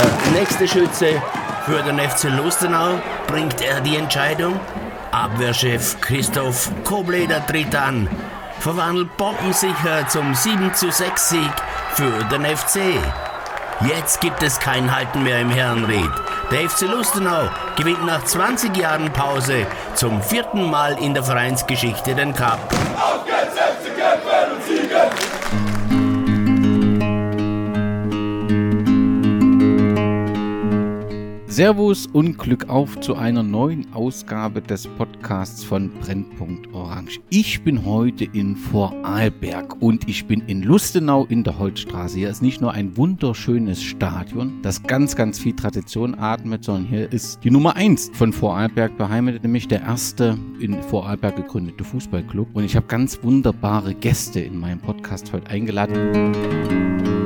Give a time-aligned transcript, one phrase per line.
[0.00, 1.22] der nächste Schütze
[1.64, 2.98] für den FC Lustenau.
[3.26, 4.58] Bringt er die Entscheidung?
[5.10, 8.08] Abwehrchef Christoph Kobleder tritt an.
[8.60, 11.52] Verwandelt bombensicher zum 7 zu 6 Sieg
[11.94, 12.80] für den FC.
[13.88, 16.10] Jetzt gibt es kein Halten mehr im Herrenried.
[16.50, 22.34] Der FC Lustenau gewinnt nach 20 Jahren Pause zum vierten Mal in der Vereinsgeschichte den
[22.34, 22.58] Cup.
[31.50, 37.18] Servus und Glück auf zu einer neuen Ausgabe des Podcasts von Brennpunkt Orange.
[37.28, 42.18] Ich bin heute in Vorarlberg und ich bin in Lustenau in der Holzstraße.
[42.18, 47.12] Hier ist nicht nur ein wunderschönes Stadion, das ganz, ganz viel Tradition atmet, sondern hier
[47.12, 52.54] ist die Nummer 1 von Vorarlberg beheimatet, nämlich der erste in Vorarlberg gegründete Fußballclub.
[52.54, 57.19] Und ich habe ganz wunderbare Gäste in meinem Podcast heute eingeladen.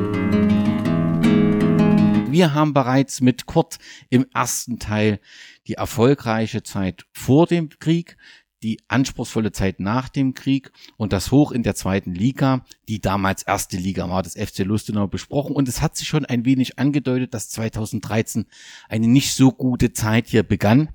[2.34, 3.78] Wir haben bereits mit Kurt
[4.10, 5.20] im ersten Teil
[5.68, 8.16] die erfolgreiche Zeit vor dem Krieg,
[8.64, 13.44] die anspruchsvolle Zeit nach dem Krieg und das Hoch in der zweiten Liga, die damals
[13.44, 15.54] erste Liga war, des FC Lustenau besprochen.
[15.54, 18.46] Und es hat sich schon ein wenig angedeutet, dass 2013
[18.88, 20.88] eine nicht so gute Zeit hier begann.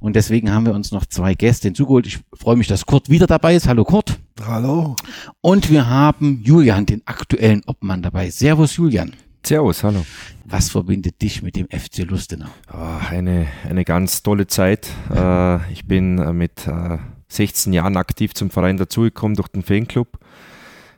[0.00, 2.06] Und deswegen haben wir uns noch zwei Gäste hinzugeholt.
[2.06, 3.68] Ich freue mich, dass Kurt wieder dabei ist.
[3.68, 4.18] Hallo Kurt.
[4.46, 4.96] Hallo.
[5.42, 8.30] Und wir haben Julian, den aktuellen Obmann dabei.
[8.30, 9.12] Servus Julian.
[9.46, 10.04] Servus, hallo.
[10.44, 12.48] Was verbindet dich mit dem FC Lustenau?
[12.74, 14.88] Oh, eine, eine ganz tolle Zeit.
[15.14, 20.18] Äh, ich bin äh, mit äh, 16 Jahren aktiv zum Verein dazugekommen durch den Fanclub.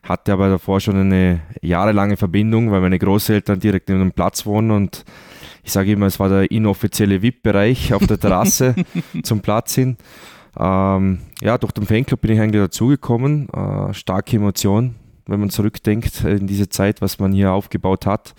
[0.03, 4.71] Hatte aber davor schon eine jahrelange Verbindung, weil meine Großeltern direkt neben dem Platz wohnen
[4.71, 5.05] und
[5.63, 8.75] ich sage immer, es war der inoffizielle VIP-Bereich auf der Terrasse
[9.25, 9.99] zum Platz hin.
[10.59, 13.51] Ähm, ja, durch den Fanclub bin ich eigentlich dazugekommen.
[13.51, 14.95] Äh, starke Emotion,
[15.29, 18.35] wenn man zurückdenkt in diese Zeit, was man hier aufgebaut hat.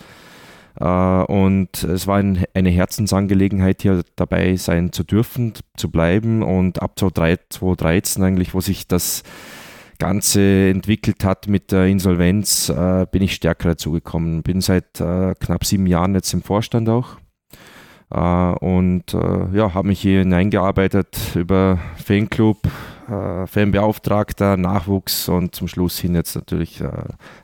[0.80, 6.42] Äh, und es war ein, eine Herzensangelegenheit, hier dabei sein zu dürfen, zu bleiben.
[6.42, 9.23] Und ab 2013 eigentlich, wo sich das
[10.00, 14.44] Ganze entwickelt hat mit der Insolvenz, äh, bin ich stärker dazugekommen.
[14.44, 17.17] Bin seit äh, knapp sieben Jahren jetzt im Vorstand auch.
[18.11, 19.04] und
[19.54, 22.58] ja, habe mich hier hineingearbeitet über Fanclub,
[23.09, 26.89] äh, Fanbeauftragter, Nachwuchs und zum Schluss hin jetzt natürlich äh,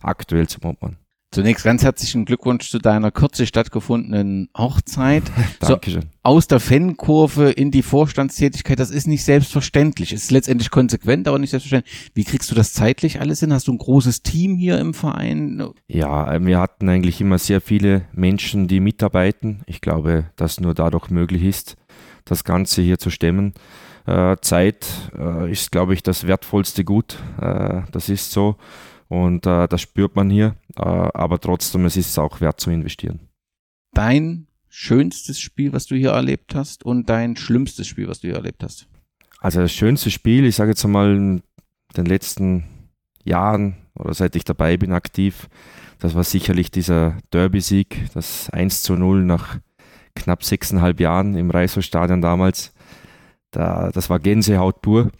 [0.01, 0.97] aktuell zum Obmann.
[1.35, 5.23] Zunächst ganz herzlichen Glückwunsch zu deiner kürzlich stattgefundenen Hochzeit.
[5.59, 6.03] Dankeschön.
[6.03, 10.13] So, aus der Fankurve in die Vorstandstätigkeit, das ist nicht selbstverständlich.
[10.13, 12.11] Es ist letztendlich konsequent, aber nicht selbstverständlich.
[12.13, 13.51] Wie kriegst du das zeitlich alles hin?
[13.51, 15.61] Hast du ein großes Team hier im Verein?
[15.89, 19.61] Ja, äh, wir hatten eigentlich immer sehr viele Menschen, die mitarbeiten.
[19.65, 21.75] Ich glaube, dass nur dadurch möglich ist,
[22.23, 23.53] das Ganze hier zu stemmen.
[24.05, 27.17] Äh, Zeit äh, ist, glaube ich, das wertvollste Gut.
[27.41, 28.57] Äh, das ist so.
[29.07, 30.55] Und äh, das spürt man hier.
[30.77, 33.19] Äh, aber trotzdem, es ist auch wert zu investieren.
[33.93, 38.35] Dein schönstes Spiel, was du hier erlebt hast und dein schlimmstes Spiel, was du hier
[38.35, 38.87] erlebt hast?
[39.39, 41.41] Also das schönste Spiel, ich sage jetzt mal in
[41.95, 42.65] den letzten
[43.23, 45.47] Jahren oder seit ich dabei bin aktiv,
[45.99, 49.59] das war sicherlich dieser Derby-Sieg, das 1 zu 0 nach
[50.13, 52.73] knapp sechseinhalb Jahren im Reichshofstadion damals.
[53.55, 55.11] Da, das war Gänsehaut pur.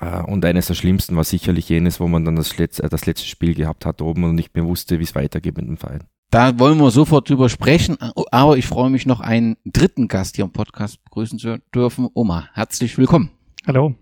[0.00, 3.26] Äh, und eines der schlimmsten war sicherlich jenes, wo man dann das letzte, das letzte
[3.26, 6.04] Spiel gehabt hat oben und nicht mehr wusste, wie es weitergeht mit dem Verein.
[6.30, 7.98] Da wollen wir sofort drüber sprechen,
[8.30, 12.08] aber ich freue mich noch einen dritten Gast hier im Podcast begrüßen zu dürfen.
[12.14, 13.30] Oma, herzlich willkommen.
[13.66, 13.96] Hallo.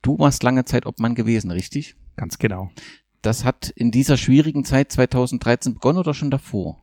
[0.00, 1.94] Du warst lange Zeit Obmann gewesen, richtig?
[2.16, 2.70] Ganz genau.
[3.20, 6.80] Das hat in dieser schwierigen Zeit 2013 begonnen oder schon davor?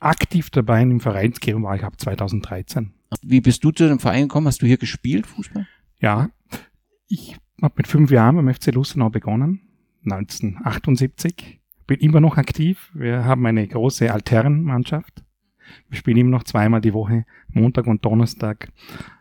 [0.00, 2.92] Aktiv dabei im Vereinsgeben war ich ab 2013.
[3.22, 4.46] Wie bist du zu dem Verein gekommen?
[4.46, 5.66] Hast du hier gespielt, Fußball?
[6.00, 6.30] Ja,
[7.08, 9.60] ich habe mit fünf Jahren beim FC Lustenau begonnen,
[10.04, 11.60] 1978.
[11.86, 12.90] Bin immer noch aktiv.
[12.94, 15.24] Wir haben eine große Alternmannschaft.
[15.88, 18.70] Wir spielen immer noch zweimal die Woche, Montag und Donnerstag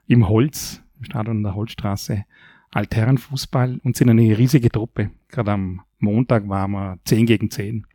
[0.06, 2.26] im Holz, im Stadion der Holzstraße,
[2.72, 5.12] Alternfußball und sind eine riesige Truppe.
[5.30, 7.86] Gerade am Montag waren wir 10 gegen 10.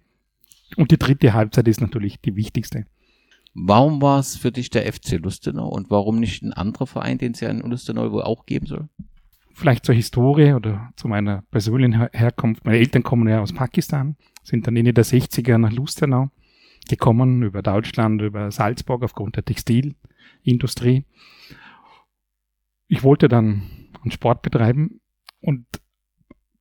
[0.77, 2.87] Und die dritte Halbzeit ist natürlich die wichtigste.
[3.55, 7.33] Warum war es für dich der FC Lustenau und warum nicht ein anderer Verein, den
[7.33, 8.89] es ja in Lustenau wohl auch geben soll?
[9.53, 12.65] Vielleicht zur Historie oder zu meiner persönlichen Her Herkunft.
[12.65, 16.31] Meine Eltern kommen ja aus Pakistan, sind dann Ende der 60er nach Lustenau
[16.89, 21.05] gekommen, über Deutschland, über Salzburg aufgrund der Textilindustrie.
[22.89, 23.63] Ich wollte dann
[24.03, 25.01] einen Sport betreiben
[25.41, 25.67] und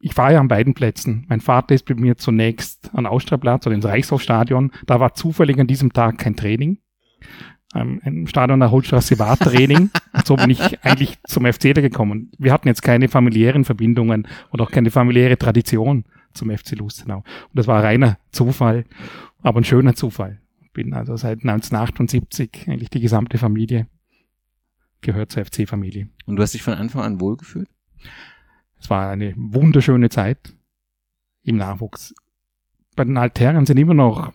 [0.02, 1.26] ich war ja an beiden Plätzen.
[1.30, 4.72] Mein Vater ist bei mir zunächst an Ausstrahlplatz oder ins Reichshofstadion.
[4.86, 6.80] Da war zufällig an diesem Tag kein Training.
[7.74, 9.92] Ähm, Im Stadion der Holzstraße war Training.
[10.14, 12.32] Und so bin ich eigentlich zum FC da gekommen.
[12.38, 17.18] Wir hatten jetzt keine familiären Verbindungen und auch keine familiäre Tradition zum FC Lustenau.
[17.18, 18.86] Und das war reiner Zufall,
[19.42, 20.42] aber ein schöner Zufall.
[20.74, 23.88] Bin also seit 1978 eigentlich die gesamte Familie
[25.02, 26.10] gehört zur FC-Familie.
[26.26, 27.70] Und du hast dich von Anfang an wohlgefühlt?
[28.82, 30.56] Es war eine wunderschöne Zeit
[31.44, 32.16] im Nachwuchs.
[32.96, 34.34] Bei den Altherren sind immer noch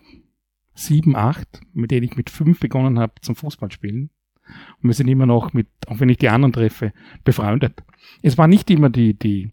[0.73, 4.09] sieben, acht, mit denen ich mit fünf begonnen habe zum Fußballspielen.
[4.81, 6.93] Und wir sind immer noch mit, auch wenn ich die anderen treffe,
[7.25, 7.83] befreundet.
[8.21, 9.51] Es war nicht immer die, die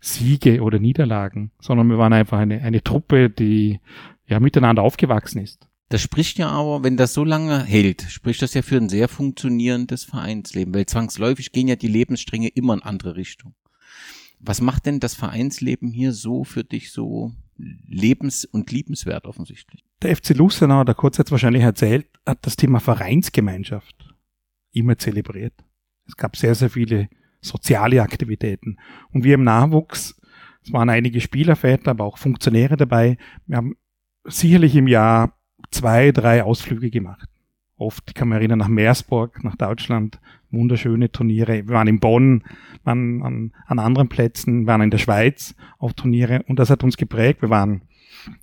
[0.00, 3.80] Siege oder Niederlagen, sondern wir waren einfach eine, eine Truppe, die
[4.26, 5.68] ja miteinander aufgewachsen ist.
[5.88, 9.08] Das spricht ja aber, wenn das so lange hält, spricht das ja für ein sehr
[9.08, 13.54] funktionierendes Vereinsleben, weil zwangsläufig gehen ja die Lebensstränge immer in andere Richtung.
[14.40, 19.84] Was macht denn das Vereinsleben hier so für dich so lebens- und liebenswert offensichtlich?
[20.02, 24.14] Der FC Lustenau, der kurz jetzt wahrscheinlich erzählt, hat das Thema Vereinsgemeinschaft
[24.72, 25.54] immer zelebriert.
[26.06, 27.08] Es gab sehr, sehr viele
[27.40, 28.78] soziale Aktivitäten.
[29.12, 30.20] Und wir im Nachwuchs,
[30.62, 33.18] es waren einige Spielerväter, aber auch Funktionäre dabei.
[33.46, 33.76] Wir haben
[34.24, 35.36] sicherlich im Jahr
[35.70, 37.28] zwei, drei Ausflüge gemacht.
[37.76, 40.20] Oft, ich kann mich erinnern, nach Meersburg, nach Deutschland,
[40.50, 41.66] wunderschöne Turniere.
[41.66, 42.44] Wir waren in Bonn,
[42.84, 46.96] waren an, an anderen Plätzen, waren in der Schweiz auf Turniere und das hat uns
[46.96, 47.42] geprägt.
[47.42, 47.82] Wir waren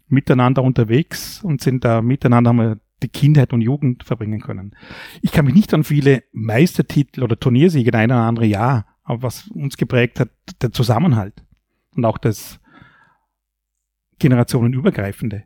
[0.07, 4.75] miteinander unterwegs und sind da miteinander haben wir die Kindheit und Jugend verbringen können.
[5.21, 9.23] Ich kann mich nicht an viele Meistertitel oder Turniersiege in ein oder andere Jahr, aber
[9.23, 10.29] was uns geprägt hat,
[10.61, 11.43] der Zusammenhalt
[11.95, 12.59] und auch das
[14.19, 15.43] generationenübergreifende.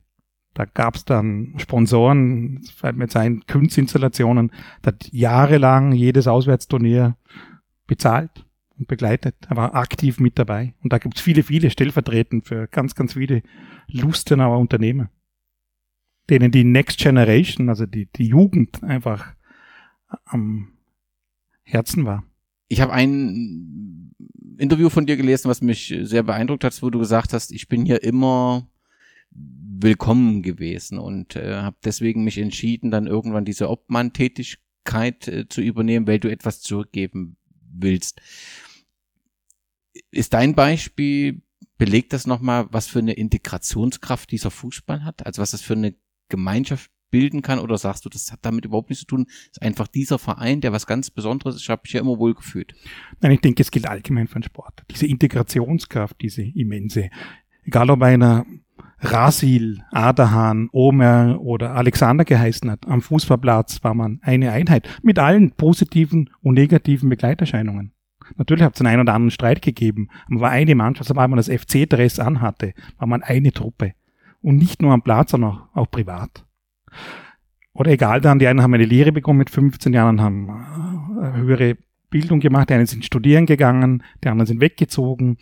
[0.54, 4.52] Da gab es dann Sponsoren, das fällt mir jetzt ein, Kunstinstallationen,
[4.82, 7.18] da hat jahrelang jedes Auswärtsturnier
[7.88, 8.46] bezahlt
[8.78, 9.36] und begleitet.
[9.48, 10.74] Er war aktiv mit dabei.
[10.82, 13.44] Und da gibt es viele, viele stellvertretend für ganz, ganz viele
[13.88, 15.10] Lustenauer Unternehmer,
[16.30, 19.34] denen die Next Generation, also die, die Jugend einfach
[20.26, 20.74] am
[21.64, 22.24] Herzen war.
[22.68, 24.14] Ich habe ein
[24.58, 27.86] Interview von dir gelesen, was mich sehr beeindruckt hat, wo du gesagt hast, ich bin
[27.86, 28.68] hier immer
[29.82, 36.08] willkommen gewesen und äh, habe deswegen mich entschieden, dann irgendwann diese Obmann-Tätigkeit äh, zu übernehmen,
[36.08, 37.38] weil du etwas zurückgeben
[37.72, 38.22] willst.
[40.12, 41.42] Ist dein Beispiel,
[41.78, 45.26] belegt das nochmal, was für eine Integrationskraft dieser Fußball hat?
[45.26, 45.96] Also was das für eine
[46.28, 47.60] Gemeinschaft bilden kann?
[47.60, 49.28] Oder sagst du, das hat damit überhaupt nichts zu tun?
[49.52, 52.76] Ist einfach dieser Verein, der was ganz Besonderes ist, habe ich ja immer wohl gefühlt.
[53.22, 54.84] Nein, ich denke, es gilt allgemein für den Sport.
[54.92, 57.10] Diese Integrationskraft, diese immense.
[57.64, 58.46] Egal ob einer
[59.00, 62.88] Rasil, Aderhahn, Omer oder Alexander geheißen hat.
[62.88, 67.94] Am Fußballplatz war man eine Einheit mit allen positiven und negativen Begleiterscheinungen.
[68.38, 71.50] Natürlich hat es einen oder anderen Streit gegeben, aber war eine Mannschaft, sobald man das
[71.50, 73.94] FC-Dress anhatte, war man eine Truppe.
[74.42, 76.46] Und nicht nur am Platz, sondern auch privat.
[77.74, 80.50] Oder egal dann, die einen haben eine Lehre bekommen mit 15 Jahren, haben
[81.22, 81.78] äh, höhere
[82.10, 85.38] Bildung gemacht, die einen sind studieren gegangen, die anderen sind weggezogen.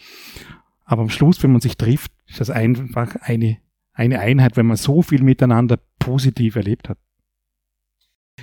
[0.86, 3.58] Aber am Schluss, wenn man sich trifft, ist das einfach eine,
[3.94, 6.98] eine Einheit, wenn man so viel miteinander positiv erlebt hat.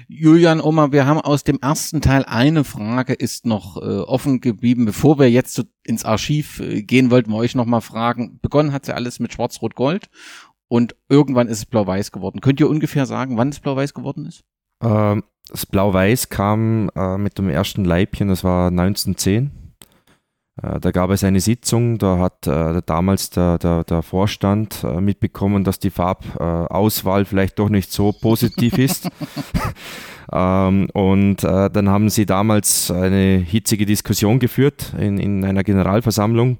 [0.09, 4.85] Julian Oma, wir haben aus dem ersten Teil eine Frage ist noch äh, offen geblieben.
[4.85, 8.39] Bevor wir jetzt so ins Archiv äh, gehen, wollten wir euch noch mal fragen.
[8.43, 10.09] Begonnen hat ja alles mit Schwarz-Rot-Gold
[10.69, 12.41] und irgendwann ist es Blau-Weiß geworden.
[12.41, 14.43] Könnt ihr ungefähr sagen, wann es Blau-Weiß geworden ist?
[14.83, 19.53] Ähm, das Blau-Weiß kam äh, mit dem ersten Leibchen, das war 1910.
[20.63, 25.01] Äh, da gab es eine Sitzung, da hat äh, damals der, der, der Vorstand äh,
[25.01, 29.09] mitbekommen, dass die Farbauswahl vielleicht doch nicht so positiv ist.
[30.33, 36.59] ähm, und äh, dann haben sie damals eine hitzige Diskussion geführt in, in einer Generalversammlung.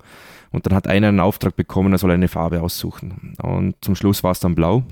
[0.51, 3.35] Und dann hat einer einen Auftrag bekommen, er soll eine Farbe aussuchen.
[3.43, 4.85] Und zum Schluss war es dann blau.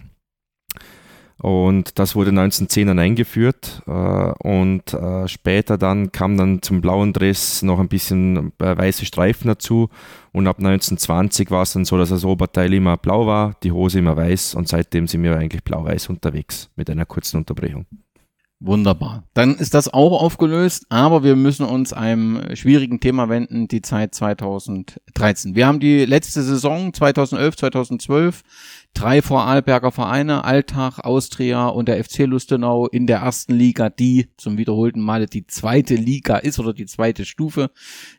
[1.42, 7.12] Und das wurde 1910 dann eingeführt äh, und äh, später dann kam dann zum blauen
[7.12, 9.88] Dress noch ein bisschen äh, weiße Streifen dazu
[10.30, 13.98] und ab 1920 war es dann so, dass das Oberteil immer blau war, die Hose
[13.98, 17.86] immer weiß und seitdem sind wir eigentlich blau-weiß unterwegs mit einer kurzen Unterbrechung.
[18.64, 19.24] Wunderbar.
[19.34, 24.14] Dann ist das auch aufgelöst, aber wir müssen uns einem schwierigen Thema wenden, die Zeit
[24.14, 25.56] 2013.
[25.56, 28.42] Wir haben die letzte Saison 2011, 2012
[28.94, 34.58] drei Vorarlberger Vereine, Alltag, Austria und der FC Lustenau in der ersten Liga, die zum
[34.58, 37.70] wiederholten Male die zweite Liga ist oder die zweite Stufe.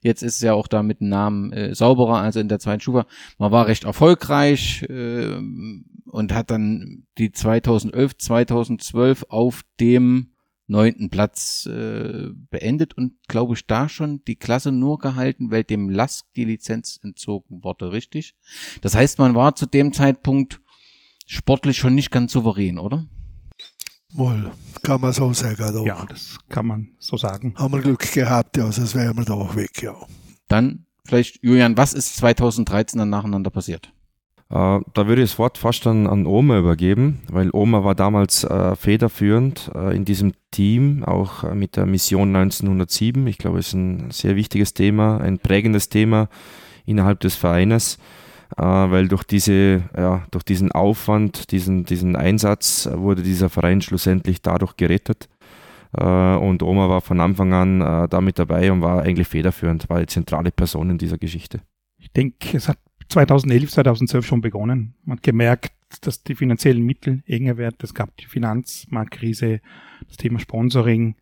[0.01, 2.81] Jetzt ist es ja auch da mit dem Namen äh, sauberer, also in der zweiten
[2.81, 3.05] Stufe.
[3.37, 5.37] Man war recht erfolgreich äh,
[6.05, 10.33] und hat dann die 2011, 2012 auf dem
[10.67, 15.89] neunten Platz äh, beendet und glaube ich da schon die Klasse nur gehalten, weil dem
[15.89, 18.35] Lask die Lizenz entzogen wurde, richtig?
[18.81, 20.61] Das heißt, man war zu dem Zeitpunkt
[21.25, 23.05] sportlich schon nicht ganz souverän, oder?
[24.13, 24.51] Wohl,
[24.83, 25.73] kann man so sagen.
[25.73, 25.85] Doch.
[25.85, 27.53] Ja, das kann man so sagen.
[27.55, 29.95] Haben wir Glück gehabt, ja, sonst wären wir da auch weg, ja.
[30.47, 33.91] Dann vielleicht, Julian, was ist 2013 dann nacheinander passiert?
[34.53, 38.43] Äh, da würde ich das Wort fast an, an Oma übergeben, weil Oma war damals
[38.43, 43.25] äh, federführend äh, in diesem Team, auch äh, mit der Mission 1907.
[43.25, 46.29] Ich glaube, es ist ein sehr wichtiges Thema, ein prägendes Thema
[46.85, 47.97] innerhalb des Vereines,
[48.55, 54.77] weil durch, diese, ja, durch diesen Aufwand, diesen, diesen Einsatz wurde dieser Verein schlussendlich dadurch
[54.77, 55.29] gerettet.
[55.97, 57.79] Äh, und Oma war von Anfang an
[58.09, 61.61] da mit dabei und war eigentlich federführend, war die zentrale Person in dieser Geschichte.
[61.97, 62.77] Ich denke, es hat
[63.09, 64.95] 2011, 2012 schon begonnen.
[65.03, 67.77] Man hat gemerkt, dass die finanziellen Mittel enger werden.
[67.81, 69.61] Es gab die Finanzmarktkrise,
[70.07, 71.15] das Thema Sponsoring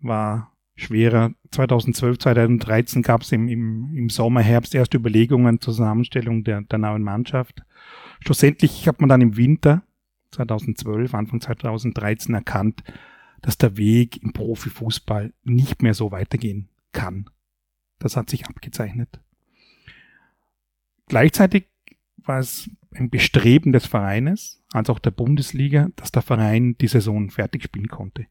[0.00, 1.32] war schwerer.
[1.50, 6.78] 2012, 2013 gab es im, im, im Sommer, Herbst erste Überlegungen zur Zusammenstellung der, der
[6.78, 7.62] neuen Mannschaft.
[8.20, 9.82] Schlussendlich hat man dann im Winter
[10.32, 12.84] 2012, Anfang 2013 erkannt,
[13.42, 17.30] dass der Weg im Profifußball nicht mehr so weitergehen kann.
[17.98, 19.20] Das hat sich abgezeichnet.
[21.08, 21.68] Gleichzeitig
[22.16, 27.30] war es ein Bestreben des Vereines, als auch der Bundesliga, dass der Verein die Saison
[27.30, 28.26] fertig spielen konnte.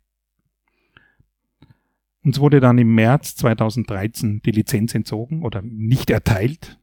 [2.26, 6.80] Uns wurde dann im März 2013 die Lizenz entzogen oder nicht erteilt,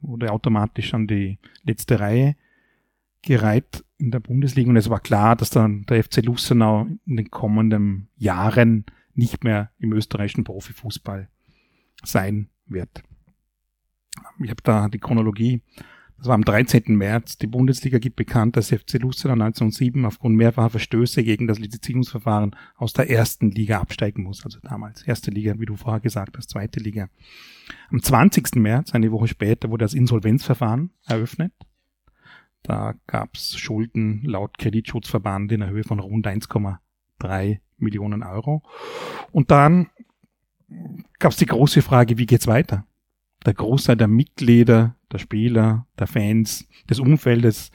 [0.00, 2.36] wurde automatisch an die letzte Reihe
[3.20, 4.70] gereiht in der Bundesliga.
[4.70, 8.84] Und es war klar, dass dann der FC Lustenau in den kommenden Jahren
[9.14, 11.28] nicht mehr im österreichischen Profifußball
[12.04, 13.02] sein wird.
[14.44, 15.60] Ich habe da die Chronologie,
[16.18, 16.84] das war am 13.
[16.88, 17.38] März.
[17.38, 22.92] Die Bundesliga gibt bekannt, dass FC Lustenau 1907 aufgrund mehrfacher Verstöße gegen das Lizenzierungsverfahren aus
[22.92, 24.44] der ersten Liga absteigen muss.
[24.44, 27.08] Also damals erste Liga, wie du vorher gesagt hast, zweite Liga.
[27.90, 28.56] Am 20.
[28.56, 31.52] März, eine Woche später, wurde das Insolvenzverfahren eröffnet.
[32.62, 38.62] Da gab es Schulden laut Kreditschutzverband in der Höhe von rund 1,3 Millionen Euro.
[39.32, 39.90] Und dann
[41.18, 42.86] gab es die große Frage, wie geht's weiter?
[43.44, 47.70] Der Großteil der Mitglieder, der Spieler, der Fans, des Umfeldes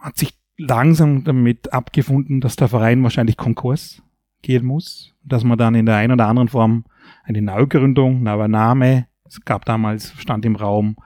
[0.00, 4.02] hat sich langsam damit abgefunden, dass der Verein wahrscheinlich Konkurs
[4.42, 6.84] gehen muss, dass man dann in der einen oder anderen Form
[7.24, 10.96] eine Neugründung, neuer Name, es gab damals, stand im Raum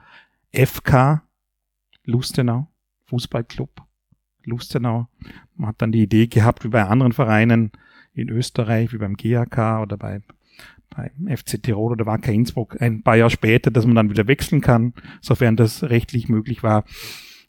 [0.53, 1.23] FK
[2.05, 2.67] Lustenau,
[3.05, 3.69] Fußballclub
[4.43, 5.07] Lustenau.
[5.55, 7.71] Man hat dann die Idee gehabt, wie bei anderen Vereinen
[8.13, 10.21] in Österreich, wie beim GAK oder bei
[10.95, 14.61] beim FC Tirol oder Wacker Innsbruck ein paar Jahre später, dass man dann wieder wechseln
[14.61, 16.83] kann, sofern das rechtlich möglich war.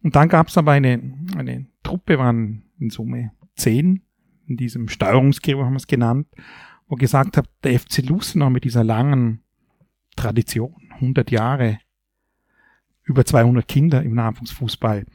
[0.02, 1.00] Und dann gab es aber eine,
[1.36, 4.02] eine Truppe, waren in Summe zehn,
[4.46, 6.26] in diesem Steuerungsgremium haben wir es genannt,
[6.88, 9.42] wo gesagt hat, der FC Lustenau mit dieser langen
[10.16, 11.78] Tradition, 100 Jahre,
[13.04, 15.06] über 200 Kinder im Nachwuchsfußball,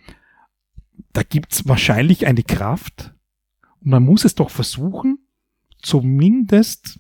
[1.13, 3.13] da gibt's wahrscheinlich eine Kraft
[3.81, 5.19] und man muss es doch versuchen,
[5.81, 7.00] zumindest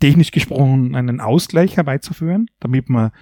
[0.00, 3.12] technisch gesprochen einen Ausgleich herbeizuführen, damit man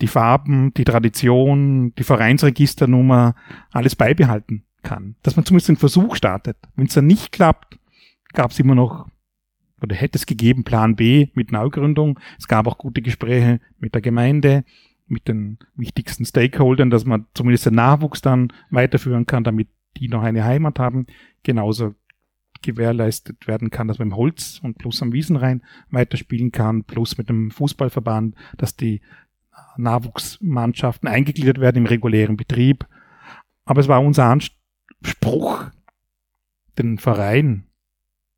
[0.00, 3.34] die Farben, die Tradition, die Vereinsregisternummer,
[3.70, 5.16] alles beibehalten kann.
[5.22, 6.56] Dass man zumindest den Versuch startet.
[6.76, 7.78] Wenn es dann nicht klappt,
[8.32, 9.08] gab es immer noch,
[9.80, 12.18] oder hätte es gegeben, Plan B mit Neugründung.
[12.38, 14.64] Es gab auch gute Gespräche mit der Gemeinde,
[15.06, 20.22] mit den wichtigsten Stakeholdern, dass man zumindest den Nachwuchs dann weiterführen kann, damit die noch
[20.22, 21.06] eine Heimat haben.
[21.42, 21.94] Genauso
[22.64, 27.28] gewährleistet werden kann, dass man im Holz und plus am Wiesenrhein weiterspielen kann, plus mit
[27.28, 29.00] dem Fußballverband, dass die
[29.76, 32.86] Nachwuchsmannschaften eingegliedert werden im regulären Betrieb.
[33.64, 35.70] Aber es war unser Anspruch,
[36.78, 37.66] den Verein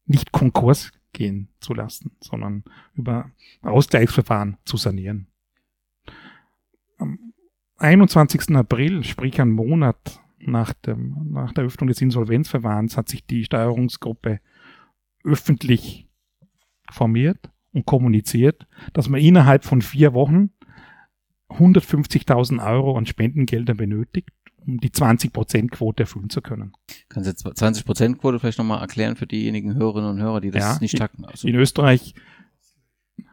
[0.04, 2.64] nicht Konkurs gehen zu lassen, sondern
[2.95, 3.30] über
[3.62, 5.28] Ausgleichsverfahren zu sanieren.
[6.99, 7.33] Am
[7.78, 8.54] 21.
[8.54, 14.41] April, sprich ein Monat nach, dem, nach der Öffnung des Insolvenzverfahrens hat sich die Steuerungsgruppe
[15.25, 16.09] öffentlich
[16.91, 20.50] formiert und kommuniziert, dass man innerhalb von vier Wochen
[21.50, 24.31] 150.000 Euro an Spendengelder benötigt,
[24.67, 26.73] um die 20%-Quote erfüllen zu können.
[27.09, 30.79] Kannst du jetzt 20%-Quote vielleicht nochmal erklären für diejenigen Hörerinnen und Hörer, die das ja,
[30.81, 31.25] nicht tacken?
[31.25, 32.15] Also in Österreich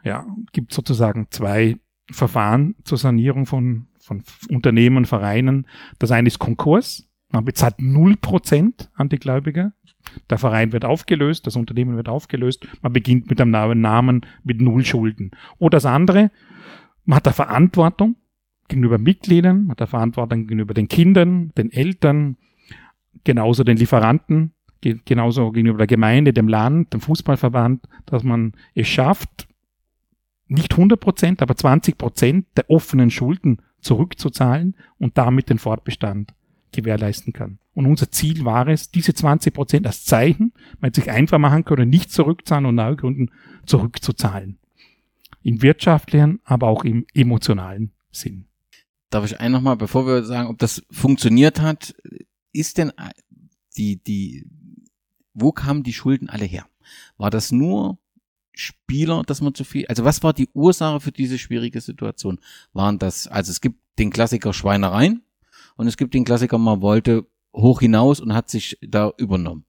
[0.03, 1.77] ja, gibt sozusagen zwei
[2.11, 5.65] Verfahren zur Sanierung von von Unternehmen, Vereinen.
[5.97, 7.09] Das eine ist Konkurs.
[7.29, 9.73] Man bezahlt 0% an die Gläubiger.
[10.29, 12.67] Der Verein wird aufgelöst, das Unternehmen wird aufgelöst.
[12.81, 15.31] Man beginnt mit einem Namen, mit null Schulden.
[15.57, 16.29] Oder das andere,
[17.05, 18.17] man hat da Verantwortung
[18.67, 22.37] gegenüber Mitgliedern, man hat da Verantwortung gegenüber den Kindern, den Eltern,
[23.23, 29.47] genauso den Lieferanten, genauso gegenüber der Gemeinde, dem Land, dem Fußballverband, dass man es schafft,
[30.47, 36.33] nicht 100 Prozent, aber 20 Prozent der offenen Schulden zurückzuzahlen und damit den Fortbestand
[36.71, 37.59] gewährleisten kann.
[37.73, 41.89] Und unser Ziel war es, diese 20 Prozent als Zeichen, man sich einfach machen können,
[41.89, 43.31] nicht zurückzahlen und neue Gründen
[43.65, 44.57] zurückzuzahlen.
[45.41, 48.45] Im wirtschaftlichen, aber auch im emotionalen Sinn.
[49.09, 51.95] darf ich ein nochmal, bevor wir sagen, ob das funktioniert hat,
[52.51, 52.91] ist denn
[53.77, 54.45] die, die,
[55.33, 56.65] wo kamen die Schulden alle her?
[57.17, 57.97] War das nur
[58.53, 62.39] Spieler, dass man zu viel, also was war die Ursache für diese schwierige Situation?
[62.73, 65.23] Waren das, also es gibt den Klassiker Schweinereien
[65.75, 69.65] und es gibt den Klassiker, man wollte hoch hinaus und hat sich da übernommen.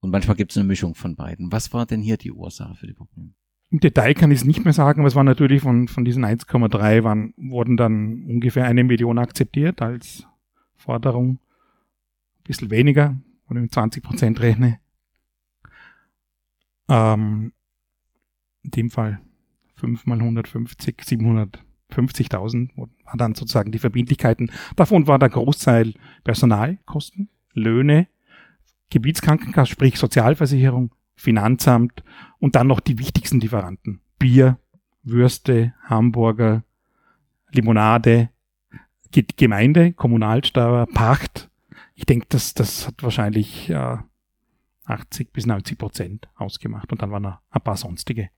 [0.00, 1.50] Und manchmal gibt es eine Mischung von beiden.
[1.52, 3.30] Was war denn hier die Ursache für die Probleme?
[3.70, 6.24] Im Detail kann ich es nicht mehr sagen, aber es war natürlich von, von diesen
[6.24, 10.24] 1,3 waren, wurden dann ungefähr eine Million akzeptiert als
[10.76, 11.30] Forderung.
[12.38, 13.16] Ein bisschen weniger,
[13.48, 14.78] wenn ich mit 20 Prozent rechne.
[16.88, 17.52] Ähm,
[18.66, 19.20] in dem Fall
[19.76, 24.50] 5 mal 150, 750.000 war dann sozusagen die Verbindlichkeiten.
[24.74, 25.94] Davon war der Großteil
[26.24, 28.08] Personalkosten, Löhne,
[28.90, 32.02] Gebietskrankenkasse, sprich Sozialversicherung, Finanzamt
[32.38, 34.00] und dann noch die wichtigsten Lieferanten.
[34.18, 34.58] Bier,
[35.02, 36.64] Würste, Hamburger,
[37.52, 38.30] Limonade,
[39.36, 41.48] Gemeinde, Kommunalsteuer, Pacht.
[41.94, 43.96] Ich denke, das, das hat wahrscheinlich äh,
[44.84, 48.30] 80 bis 90 Prozent ausgemacht und dann waren noch ein paar sonstige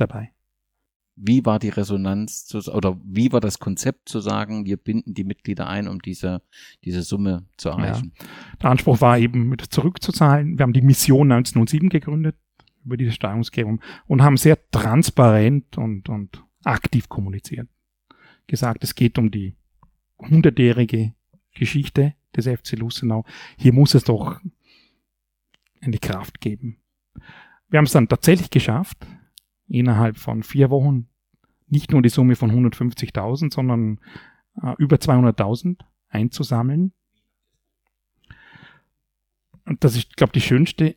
[0.00, 0.32] dabei.
[1.16, 5.24] Wie war die Resonanz zu, oder wie war das Konzept zu sagen, wir binden die
[5.24, 6.42] Mitglieder ein, um diese,
[6.84, 8.12] diese Summe zu erreichen?
[8.18, 8.26] Ja.
[8.62, 10.58] Der Anspruch war eben, zurückzuzahlen.
[10.58, 12.36] Wir haben die Mission 1907 gegründet
[12.84, 17.68] über diese Steuerungsgebung und haben sehr transparent und, und aktiv kommuniziert.
[18.46, 19.56] Gesagt, es geht um die
[20.18, 21.14] hundertjährige
[21.54, 23.24] Geschichte des FC Lustenau.
[23.58, 24.40] Hier muss es doch
[25.80, 26.78] eine Kraft geben.
[27.68, 29.06] Wir haben es dann tatsächlich geschafft,
[29.70, 31.08] innerhalb von vier Wochen
[31.68, 34.00] nicht nur die Summe von 150.000, sondern
[34.62, 36.92] äh, über 200.000 einzusammeln.
[39.64, 40.94] Und das ist, glaube ich, die schönste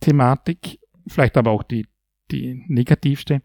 [0.00, 1.86] Thematik, vielleicht aber auch die,
[2.30, 3.42] die negativste.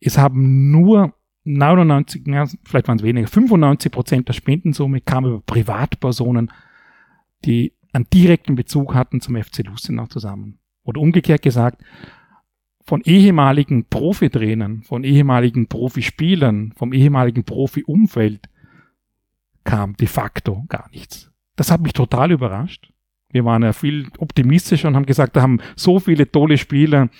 [0.00, 5.40] Es haben nur 99, ja, vielleicht waren es weniger, 95 Prozent der Spendensumme kam über
[5.40, 6.50] Privatpersonen,
[7.44, 10.58] die einen direkten Bezug hatten zum FC Lustenau zusammen.
[10.82, 11.82] Oder umgekehrt gesagt,
[12.88, 18.48] von ehemaligen Profitrainern, von ehemaligen Profispielern, vom ehemaligen Profi-Umfeld
[19.62, 21.30] kam de facto gar nichts.
[21.54, 22.90] Das hat mich total überrascht.
[23.28, 27.10] Wir waren ja viel optimistischer und haben gesagt, da haben so viele tolle Spieler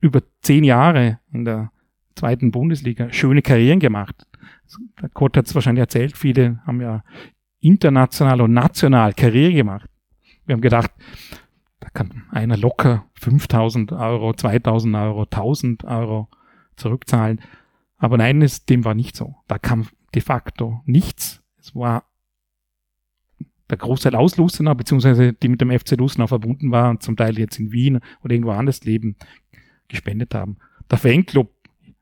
[0.00, 1.72] über zehn Jahre in der
[2.16, 4.26] zweiten Bundesliga schöne Karrieren gemacht.
[5.02, 7.04] Der Kurt hat es wahrscheinlich erzählt, viele haben ja
[7.60, 9.90] international und national Karriere gemacht.
[10.46, 10.90] Wir haben gedacht,
[11.82, 16.28] da kann einer locker 5000 Euro, 2000 Euro, 1000 Euro
[16.76, 17.40] zurückzahlen.
[17.96, 19.34] Aber nein, es, dem war nicht so.
[19.48, 21.42] Da kam de facto nichts.
[21.58, 22.04] Es war
[23.68, 27.58] der Großteil aus Lustenau, beziehungsweise die mit dem FC Lustenau verbunden waren zum Teil jetzt
[27.58, 29.16] in Wien oder irgendwo anders leben,
[29.88, 30.58] gespendet haben.
[30.88, 31.52] Der Fanclub,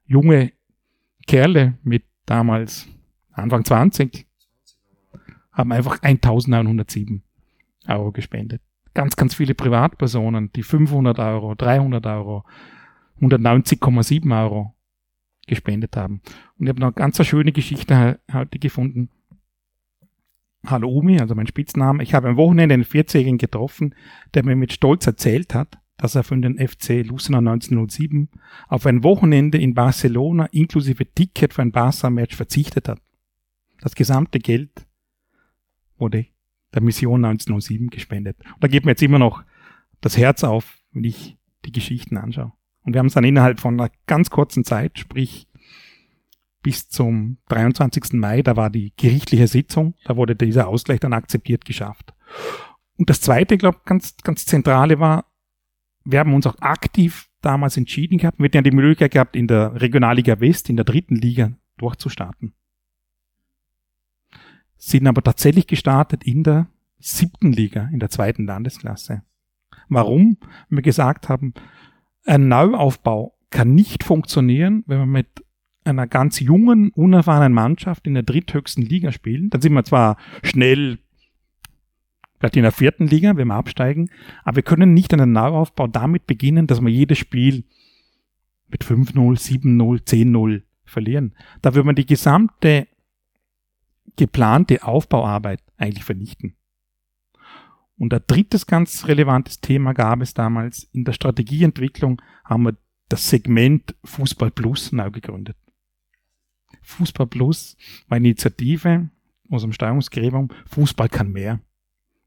[0.05, 0.53] junge
[1.27, 2.87] Kerle mit damals
[3.33, 4.27] Anfang 20,
[5.53, 7.23] haben einfach 1907
[7.89, 8.61] Euro gespendet
[8.95, 12.45] ganz, ganz viele Privatpersonen, die 500 Euro, 300 Euro,
[13.21, 14.75] 190,7 Euro
[15.47, 16.21] gespendet haben.
[16.59, 19.11] Und ich habe noch eine ganz schöne Geschichte heute gefunden.
[20.67, 22.03] Hallo Umi, also mein Spitzname.
[22.03, 23.95] Ich habe am Wochenende einen 40-Jährigen getroffen,
[24.35, 28.29] der mir mit Stolz erzählt hat, dass er für den FC Lucena 1907
[28.69, 33.01] auf ein Wochenende in Barcelona inklusive Ticket für ein Barca-Match verzichtet hat.
[33.81, 34.87] Das gesamte Geld
[35.97, 36.27] wurde
[36.75, 38.37] der Mission 1907 gespendet.
[38.39, 39.43] Und da geht mir jetzt immer noch
[40.01, 42.53] das Herz auf, wenn ich die Geschichten anschaue.
[42.83, 45.47] Und wir haben es dann innerhalb von einer ganz kurzen Zeit, sprich
[46.63, 48.15] bis zum 23.
[48.15, 52.15] Mai, da war die gerichtliche Sitzung, da wurde dieser Ausgleich dann akzeptiert geschafft.
[52.99, 55.27] Und das zweite, glaube ganz, ganz zentrale war,
[56.05, 59.47] wir haben uns auch aktiv damals entschieden gehabt, wir hätten ja die Möglichkeit gehabt, in
[59.47, 62.55] der Regionalliga West, in der dritten Liga durchzustarten
[64.81, 66.67] sind aber tatsächlich gestartet in der
[66.99, 69.23] siebten Liga, in der zweiten Landesklasse.
[69.89, 70.39] Warum?
[70.71, 71.53] Wir gesagt haben,
[72.25, 75.45] ein Neuaufbau kann nicht funktionieren, wenn wir mit
[75.85, 79.51] einer ganz jungen, unerfahrenen Mannschaft in der dritthöchsten Liga spielen.
[79.51, 80.99] Dann sind wir zwar schnell
[82.39, 84.09] vielleicht in der vierten Liga, wenn wir absteigen,
[84.45, 87.65] aber wir können nicht einen Neuaufbau damit beginnen, dass wir jedes Spiel
[88.69, 91.35] mit 5-0, 7-0, 10-0 verlieren.
[91.61, 92.87] Da würde man die gesamte
[94.17, 96.57] geplante Aufbauarbeit eigentlich vernichten.
[97.97, 100.85] Und ein drittes ganz relevantes Thema gab es damals.
[100.93, 102.77] In der Strategieentwicklung haben wir
[103.11, 105.57] das Segment Fußball Plus neu gegründet.
[106.83, 107.77] Fußball Plus
[108.09, 109.11] war eine Initiative
[109.51, 110.49] aus dem Steuerungsgremium.
[110.67, 111.61] Fußball kann mehr.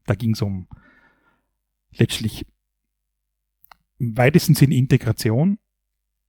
[0.06, 0.68] Da ging es um
[1.90, 2.46] letztlich
[3.98, 5.58] im weitesten Sinne Integration,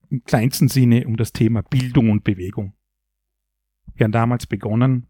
[0.10, 2.74] im kleinsten Sinne um das Thema Bildung und Bewegung.
[3.94, 5.08] Wir haben damals begonnen,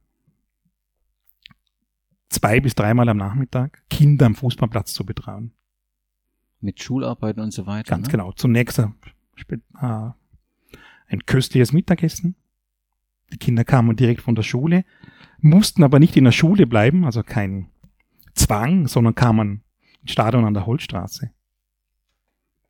[2.36, 5.54] zwei bis dreimal am Nachmittag Kinder am Fußballplatz zu betreuen.
[6.62, 7.90] Mit Schularbeiten und so weiter.
[7.90, 8.12] Ganz ne?
[8.12, 8.32] genau.
[8.34, 8.96] Zunächst ein,
[9.82, 10.10] äh,
[11.08, 12.36] ein köstliches Mittagessen.
[13.34, 14.86] Die Kinder kamen direkt von der Schule,
[15.40, 17.70] mussten aber nicht in der Schule bleiben, also kein
[18.34, 19.64] Zwang, sondern kamen
[20.02, 21.32] ins Stadion an der Holzstraße.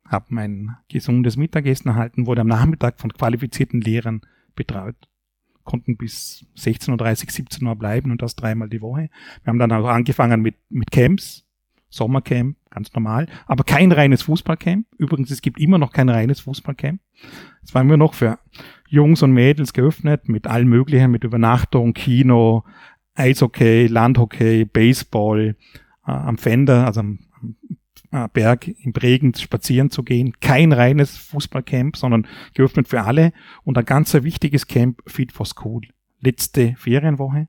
[0.06, 4.22] Haben ein gesundes Mittagessen erhalten, wurde am Nachmittag von qualifizierten Lehrern
[4.54, 5.08] betreut.
[5.66, 9.10] Konnten bis 16.30 17 Uhr bleiben und das dreimal die Woche.
[9.42, 11.44] Wir haben dann auch angefangen mit, mit Camps,
[11.90, 14.86] Sommercamp, ganz normal, aber kein reines Fußballcamp.
[14.96, 17.00] Übrigens, es gibt immer noch kein reines Fußballcamp.
[17.62, 18.38] Es war immer noch für
[18.88, 22.64] Jungs und Mädels geöffnet mit allen möglichen, mit Übernachtung, Kino,
[23.14, 25.56] Eishockey, Landhockey, Baseball,
[26.06, 27.18] äh, am Fender, also am,
[28.32, 30.32] Berg im Bregenz spazieren zu gehen.
[30.40, 33.32] Kein reines Fußballcamp, sondern geöffnet für alle
[33.64, 35.82] und ein ganz wichtiges Camp Fit for School.
[36.20, 37.48] Letzte Ferienwoche.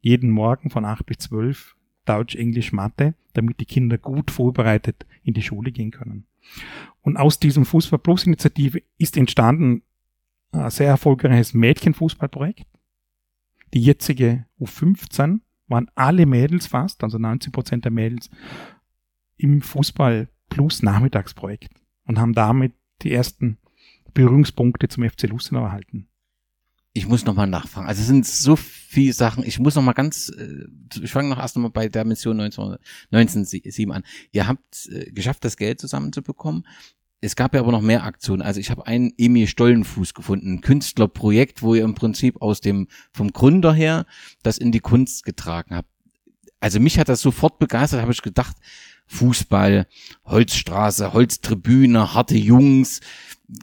[0.00, 5.34] Jeden Morgen von 8 bis 12 Deutsch, Englisch, Mathe, damit die Kinder gut vorbereitet in
[5.34, 6.26] die Schule gehen können.
[7.02, 9.82] Und aus diesem Fußball Plus Initiative ist entstanden
[10.52, 12.66] ein sehr erfolgreiches Mädchenfußballprojekt.
[13.74, 18.30] Die jetzige U15 waren alle Mädels fast, also 90 Prozent der Mädels
[19.36, 21.72] im Fußball Plus Nachmittagsprojekt
[22.06, 22.72] und haben damit
[23.02, 23.58] die ersten
[24.14, 26.08] Berührungspunkte zum FC Lustenau erhalten.
[26.92, 27.86] Ich muss nochmal nachfragen.
[27.86, 29.44] Also es sind so viele Sachen.
[29.44, 30.64] Ich muss nochmal ganz, äh,
[31.02, 32.76] ich fange noch erst nochmal bei der Mission 19,
[33.10, 34.02] 1907 an.
[34.32, 36.66] Ihr habt äh, geschafft, das Geld zusammenzubekommen.
[37.20, 38.40] Es gab ja aber noch mehr Aktionen.
[38.40, 42.88] Also ich habe einen Emil Stollenfuß gefunden, ein Künstlerprojekt, wo ihr im Prinzip aus dem,
[43.12, 44.06] vom Gründer her
[44.42, 45.90] das in die Kunst getragen habt.
[46.60, 48.56] Also mich hat das sofort begeistert, habe ich gedacht,
[49.06, 49.86] Fußball,
[50.24, 53.00] Holzstraße, Holztribüne, harte Jungs.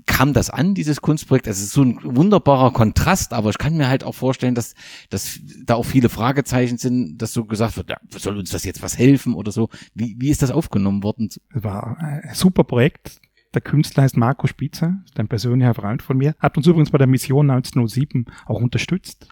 [0.05, 1.45] Kam das an, dieses Kunstprojekt?
[1.45, 4.75] Es ist so ein wunderbarer Kontrast, aber ich kann mir halt auch vorstellen, dass,
[5.09, 8.81] dass da auch viele Fragezeichen sind, dass so gesagt wird, ja, soll uns das jetzt
[8.81, 9.67] was helfen oder so?
[9.93, 11.27] Wie, wie ist das aufgenommen worden?
[11.27, 13.19] Es war ein super Projekt.
[13.53, 16.97] Der Künstler heißt Marco Spitzer, ist ein persönlicher Freund von mir, hat uns übrigens bei
[16.97, 19.27] der Mission 1907 auch unterstützt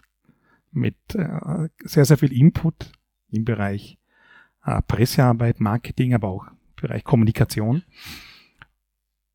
[0.70, 2.92] mit äh, sehr, sehr viel Input
[3.30, 4.01] im Bereich äh,
[4.86, 6.46] Pressearbeit, Marketing, aber auch
[6.76, 7.82] Bereich Kommunikation.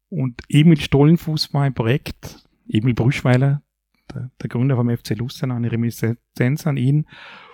[0.10, 3.62] Und Emil Stollenfuß war ein Projekt, Emil Brüschweiler,
[4.14, 7.06] der, der Gründer vom FC Lustenau, eine Reminiszenz an ihn.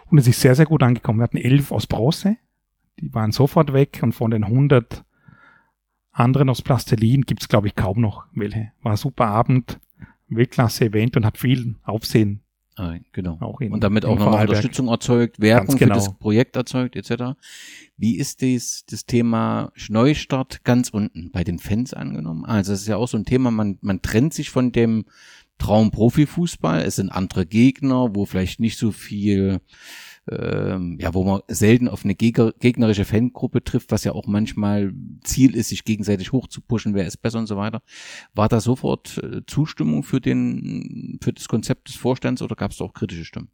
[0.06, 1.20] Und es ist sehr, sehr gut angekommen.
[1.20, 2.38] Wir hatten elf aus Bronze,
[3.00, 5.04] die waren sofort weg und von den 100
[6.12, 8.72] anderen aus Plastilin gibt's glaube ich, kaum noch welche.
[8.84, 9.80] War ein super Abend,
[10.28, 12.43] Weltklasse-Event und hat viel Aufsehen
[13.12, 13.38] genau.
[13.40, 14.48] auch in Und damit auch nochmal.
[14.48, 15.96] Unterstützung erzeugt, Werbung genau.
[15.96, 17.38] für das Projekt erzeugt, etc.
[17.98, 22.46] Wie ist dies, das Thema Neustart ganz unten bei den Fans angenommen?
[22.46, 25.06] Also es ist ja auch so ein Thema, man, man trennt sich von dem
[25.58, 26.82] Traum Profifußball.
[26.82, 29.62] Es sind andere Gegner, wo vielleicht nicht so viel,
[30.32, 34.94] ähm, ja, wo man selten auf eine Gegner, gegnerische Fangruppe trifft, was ja auch manchmal
[35.24, 37.82] Ziel ist, sich gegenseitig hochzupuschen, wer ist besser und so weiter.
[38.34, 42.82] War da sofort äh, Zustimmung für den, für das Konzept des Vorstands oder gab es
[42.82, 43.50] auch kritische Stimmen?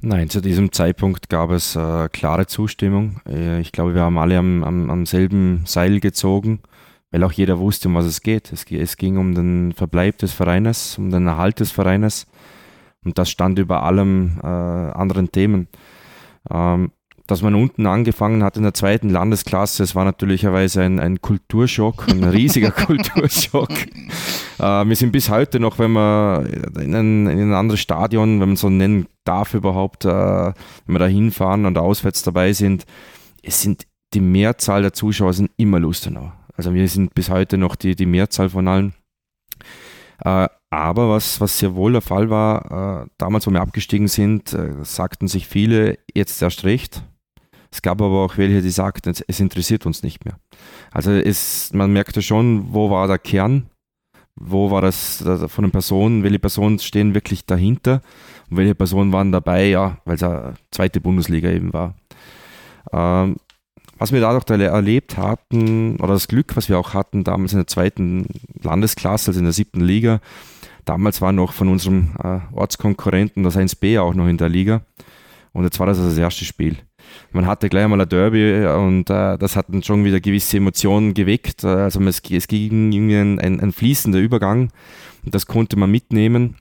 [0.00, 3.20] Nein, zu diesem Zeitpunkt gab es äh, klare Zustimmung.
[3.26, 6.60] Äh, ich glaube, wir haben alle am, am, am selben Seil gezogen,
[7.10, 8.52] weil auch jeder wusste, um was es geht.
[8.52, 12.26] Es, es ging um den Verbleib des Vereines, um den Erhalt des Vereines
[13.04, 15.68] und das stand über allem äh, anderen Themen.
[16.50, 16.92] Ähm,
[17.26, 22.06] dass man unten angefangen hat in der zweiten Landesklasse, es war natürlicherweise ein, ein Kulturschock,
[22.08, 23.70] ein riesiger Kulturschock.
[24.58, 26.44] Äh, wir sind bis heute noch, wenn wir
[26.78, 30.54] in ein, in ein anderes Stadion, wenn man so nennen darf überhaupt, äh, wenn
[30.94, 32.84] wir da hinfahren und auswärts dabei sind,
[33.42, 36.32] es sind die Mehrzahl der Zuschauer sind immer Lustenau.
[36.56, 38.94] Also wir sind bis heute noch die, die Mehrzahl von allen.
[40.20, 44.52] Äh, aber was, was sehr wohl der Fall war, äh, damals, wo wir abgestiegen sind,
[44.52, 47.02] äh, sagten sich viele, jetzt erst recht.
[47.70, 50.38] Es gab aber auch welche, die sagten, es, es interessiert uns nicht mehr.
[50.92, 53.68] Also es, man merkte schon, wo war der Kern,
[54.36, 58.00] wo war das das von den Personen, welche Personen stehen wirklich dahinter
[58.50, 61.94] und welche Personen waren dabei, ja, weil es eine zweite Bundesliga eben war.
[62.92, 63.36] Ähm,
[63.98, 67.58] was wir dadurch erle- erlebt hatten, oder das Glück, was wir auch hatten, damals in
[67.58, 68.26] der zweiten
[68.62, 70.20] Landesklasse, also in der siebten Liga,
[70.84, 74.82] damals war noch von unserem äh, Ortskonkurrenten das 1B auch noch in der Liga.
[75.52, 76.76] Und jetzt war das also das erste Spiel.
[77.32, 81.14] Man hatte gleich einmal ein Derby und äh, das hat dann schon wieder gewisse Emotionen
[81.14, 81.62] geweckt.
[81.62, 84.70] Äh, Also es, es ging irgendwie ein, ein, ein fließender Übergang
[85.24, 86.56] und das konnte man mitnehmen.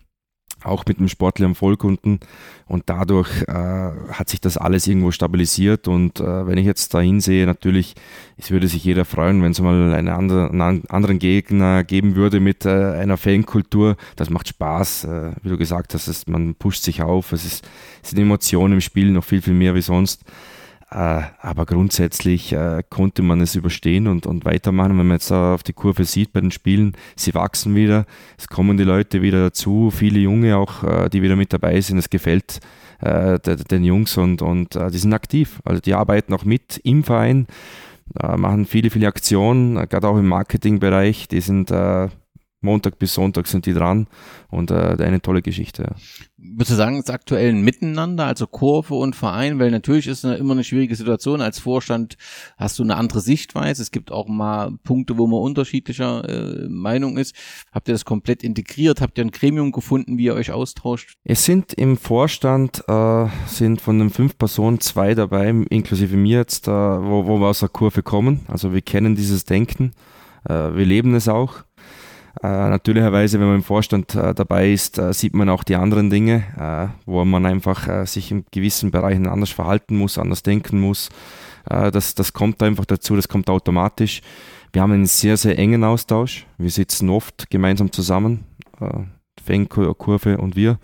[0.66, 2.20] Auch mit dem sportlichen Erfolg unten.
[2.66, 5.88] Und dadurch äh, hat sich das alles irgendwo stabilisiert.
[5.88, 7.96] Und äh, wenn ich jetzt da hinsehe, natürlich,
[8.38, 12.40] es würde sich jeder freuen, wenn es mal einen, andere, einen anderen Gegner geben würde
[12.40, 13.96] mit äh, einer Fankultur.
[14.16, 15.06] Das macht Spaß.
[15.06, 17.32] Äh, wie du gesagt hast, man pusht sich auf.
[17.32, 17.68] Es, ist,
[18.02, 20.24] es sind Emotionen im Spiel noch viel, viel mehr wie sonst.
[20.94, 25.00] Äh, aber grundsätzlich äh, konnte man es überstehen und, und weitermachen.
[25.00, 28.06] Wenn man jetzt auf die Kurve sieht bei den Spielen, sie wachsen wieder,
[28.38, 31.98] es kommen die Leute wieder dazu, viele Junge auch, äh, die wieder mit dabei sind.
[31.98, 32.60] Es gefällt
[33.06, 35.60] den Jungs und, und die sind aktiv.
[35.66, 37.48] Also die arbeiten auch mit im Verein,
[38.16, 41.28] machen viele, viele Aktionen, gerade auch im Marketingbereich.
[41.28, 41.70] Die sind
[42.64, 44.08] Montag bis Sonntag sind die dran
[44.50, 45.84] und äh, eine tolle Geschichte.
[45.84, 45.96] Ja.
[46.46, 50.26] Würdest du sagen, es ist aktuell ein Miteinander, also Kurve und Verein, weil natürlich ist
[50.26, 51.42] es immer eine schwierige Situation.
[51.42, 52.18] Als Vorstand
[52.58, 53.82] hast du eine andere Sichtweise.
[53.82, 57.34] Es gibt auch mal Punkte, wo man unterschiedlicher äh, Meinung ist.
[57.72, 59.00] Habt ihr das komplett integriert?
[59.00, 61.18] Habt ihr ein Gremium gefunden, wie ihr euch austauscht?
[61.24, 66.68] Es sind im Vorstand äh, sind von den fünf Personen zwei dabei, inklusive mir jetzt,
[66.68, 68.42] äh, wo, wo wir aus der Kurve kommen.
[68.48, 69.94] Also wir kennen dieses Denken,
[70.44, 71.64] äh, wir leben es auch.
[72.44, 76.10] Äh, natürlicherweise, wenn man im Vorstand äh, dabei ist, äh, sieht man auch die anderen
[76.10, 76.44] Dinge,
[77.06, 81.10] wo man einfach sich in gewissen Bereichen anders verhalten muss, anders denken muss.
[81.66, 84.22] Das, das kommt einfach dazu, das kommt automatisch.
[84.74, 86.46] Wir haben einen sehr, sehr engen Austausch.
[86.58, 88.44] Wir sitzen oft gemeinsam zusammen,
[89.46, 90.80] Fangkurve und wir.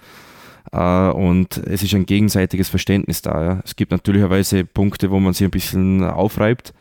[0.72, 3.62] und es ist ein gegenseitiges Verständnis da.
[3.65, 6.74] Es gibt natürlicherweise Punkte, wo man sich ein bisschen aufreibt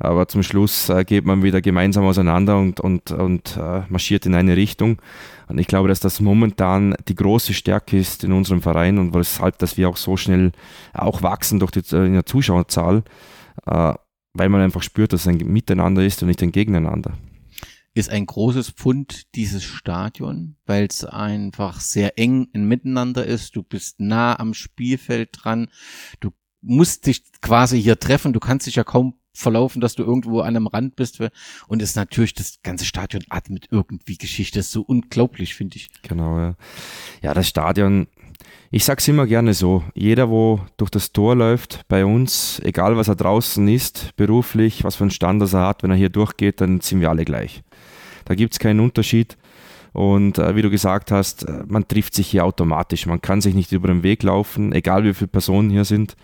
[0.00, 4.34] aber zum Schluss äh, geht man wieder gemeinsam auseinander und, und, und äh, marschiert in
[4.34, 5.00] eine Richtung.
[5.46, 9.58] Und ich glaube, dass das momentan die große Stärke ist in unserem Verein und weshalb,
[9.58, 10.52] dass wir auch so schnell
[10.94, 13.02] auch wachsen durch die in der Zuschauerzahl,
[13.66, 13.94] äh,
[14.32, 17.12] weil man einfach spürt, dass es ein Miteinander ist und nicht ein Gegeneinander
[17.92, 23.56] ist ein großes Pfund dieses Stadion, weil es einfach sehr eng in Miteinander ist.
[23.56, 25.68] Du bist nah am Spielfeld dran.
[26.20, 28.32] Du musst dich quasi hier treffen.
[28.32, 31.20] Du kannst dich ja kaum verlaufen, dass du irgendwo an einem Rand bist.
[31.68, 34.58] Und ist natürlich das ganze Stadion atmet irgendwie Geschichte.
[34.58, 35.88] Das ist so unglaublich, finde ich.
[36.02, 36.54] Genau, ja.
[37.22, 38.06] Ja, das Stadion,
[38.70, 43.08] ich sag's immer gerne so, jeder, wo durch das Tor läuft, bei uns, egal was
[43.08, 46.80] er draußen ist, beruflich, was für einen Stand er hat, wenn er hier durchgeht, dann
[46.80, 47.62] sind wir alle gleich.
[48.24, 49.36] Da gibt's keinen Unterschied.
[49.92, 53.06] Und äh, wie du gesagt hast, äh, man trifft sich hier automatisch.
[53.06, 56.14] Man kann sich nicht über den Weg laufen, egal wie viele Personen hier sind.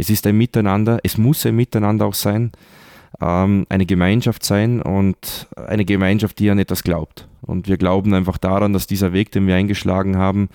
[0.00, 2.52] Es ist ein Miteinander, es muss ein Miteinander auch sein,
[3.20, 7.28] ähm, eine Gemeinschaft sein und eine Gemeinschaft, die an etwas glaubt.
[7.42, 10.48] Und wir glauben einfach daran, dass dieser Weg, den wir eingeschlagen haben,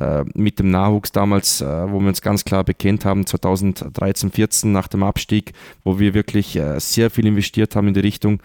[0.00, 4.72] äh, mit dem Nachwuchs damals, äh, wo wir uns ganz klar bekennt haben, 2013, 14
[4.72, 5.52] nach dem Abstieg,
[5.84, 8.40] wo wir wirklich äh, sehr viel investiert haben in die Richtung,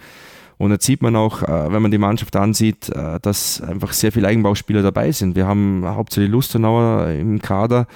[0.56, 4.12] und jetzt sieht man auch, äh, wenn man die Mannschaft ansieht, äh, dass einfach sehr
[4.12, 5.34] viele Eigenbauspieler dabei sind.
[5.34, 7.88] Wir haben hauptsächlich Lustenauer im Kader,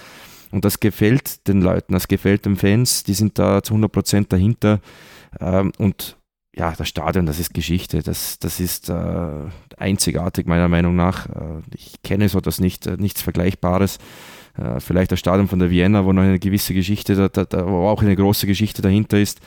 [0.51, 4.33] und das gefällt den Leuten, das gefällt den Fans, die sind da zu 100 Prozent
[4.33, 4.81] dahinter.
[5.41, 6.19] Ähm, und
[6.59, 9.31] ja, das Stadion, das ist Geschichte, das, das ist äh,
[9.77, 11.29] einzigartig meiner Meinung nach.
[11.29, 13.99] Äh, ich kenne so das nicht, äh, nichts Vergleichbares.
[14.81, 18.03] Vielleicht das Stadion von der Vienna, wo noch eine gewisse Geschichte, da, da, wo auch
[18.03, 19.39] eine große Geschichte dahinter ist.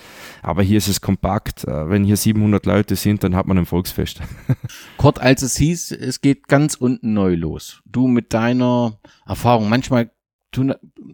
[0.41, 1.65] Aber hier ist es kompakt.
[1.67, 4.21] Wenn hier 700 Leute sind, dann hat man ein Volksfest.
[4.97, 7.81] Kurt, als es hieß, es geht ganz unten neu los.
[7.85, 10.11] Du mit deiner Erfahrung, manchmal
[10.51, 10.73] tun,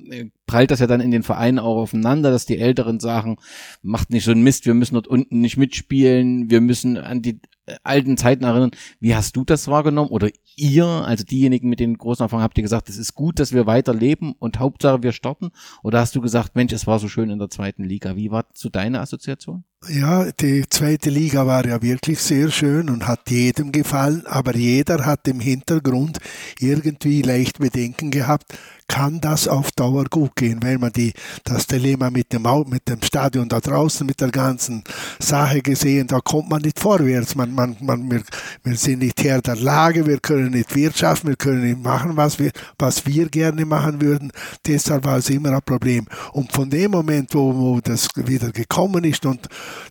[0.09, 3.37] äh, prallt das ja dann in den Vereinen auch aufeinander, dass die Älteren sagen,
[3.81, 7.39] macht nicht so einen Mist, wir müssen dort unten nicht mitspielen, wir müssen an die
[7.65, 8.71] äh, alten Zeiten erinnern.
[8.99, 10.09] Wie hast du das wahrgenommen?
[10.09, 13.53] Oder ihr, also diejenigen mit den großen Erfahrungen, habt ihr gesagt, es ist gut, dass
[13.53, 15.51] wir weiter leben und Hauptsache wir starten?
[15.83, 18.15] Oder hast du gesagt, Mensch, es war so schön in der zweiten Liga?
[18.15, 19.63] Wie war zu deine Assoziation?
[19.87, 25.05] Ja, die zweite Liga war ja wirklich sehr schön und hat jedem gefallen, aber jeder
[25.05, 26.17] hat im Hintergrund
[26.59, 32.09] irgendwie leicht Bedenken gehabt, kann das auf Dauer gut gehen, weil man die, das Dilemma
[32.09, 34.83] mit dem, mit dem Stadion da draußen, mit der ganzen
[35.19, 37.35] Sache gesehen, da kommt man nicht vorwärts.
[37.35, 38.23] Man, man, man, wir,
[38.63, 42.39] wir sind nicht Herr der Lage, wir können nicht wirtschaften, wir können nicht machen, was
[42.39, 44.31] wir, was wir gerne machen würden.
[44.65, 46.05] Deshalb war es immer ein Problem.
[46.33, 49.47] Und von dem Moment, wo, wo das wieder gekommen ist und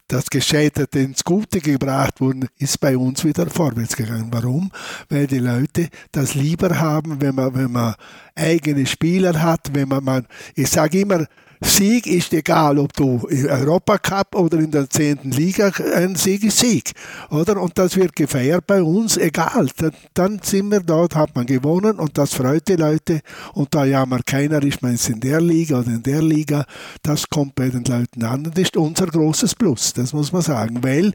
[0.08, 4.28] das Gescheiterte ins Gute gebracht wurde, ist bei uns wieder vorwärts gegangen.
[4.30, 4.70] Warum?
[5.08, 7.94] Weil die Leute das lieber haben, wenn man, wenn man
[8.34, 11.26] eigene Spieler hat, wenn man, man ich sage immer,
[11.60, 16.58] Sieg ist egal, ob du im Europacup oder in der zehnten Liga, ein Sieg ist
[16.58, 16.92] Sieg,
[17.30, 17.60] oder?
[17.60, 19.68] Und das wird gefeiert bei uns, egal.
[19.76, 23.20] Dann, dann sind wir dort, hat man gewonnen und das freut die Leute
[23.54, 26.64] und da jammert keiner, ist man jetzt in der Liga oder in der Liga,
[27.02, 30.82] das kommt bei den Leuten an und ist unser großes Plus, das muss man sagen,
[30.82, 31.12] weil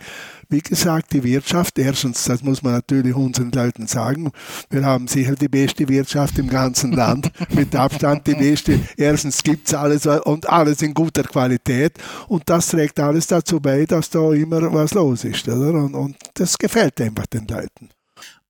[0.51, 4.31] wie gesagt, die Wirtschaft, erstens, das muss man natürlich unseren Leuten sagen,
[4.69, 8.77] wir haben sicher die beste Wirtschaft im ganzen Land, mit Abstand die beste.
[8.97, 11.93] Erstens gibt es alles und alles in guter Qualität
[12.27, 15.47] und das trägt alles dazu bei, dass da immer was los ist.
[15.47, 15.73] Oder?
[15.73, 17.89] Und, und das gefällt einfach den Leuten.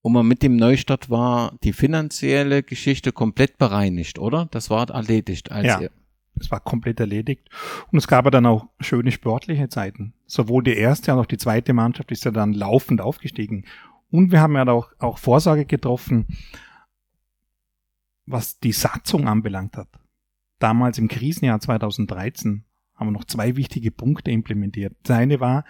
[0.01, 4.47] Und man mit dem Neustart war die finanzielle Geschichte komplett bereinigt, oder?
[4.49, 5.51] Das war erledigt.
[5.51, 5.81] Als ja.
[6.39, 7.49] Es war komplett erledigt.
[7.91, 10.13] Und es gab ja dann auch schöne sportliche Zeiten.
[10.25, 13.65] Sowohl die erste als auch die zweite Mannschaft ist ja dann laufend aufgestiegen.
[14.09, 16.25] Und wir haben ja auch, auch Vorsorge getroffen,
[18.25, 19.87] was die Satzung anbelangt hat.
[20.61, 24.95] Damals im Krisenjahr 2013 haben wir noch zwei wichtige Punkte implementiert.
[25.01, 25.65] Das eine war,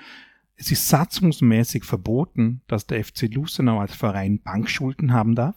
[0.56, 5.56] es ist satzungsmäßig verboten, dass der FC Lustenau als Verein Bankschulden haben darf.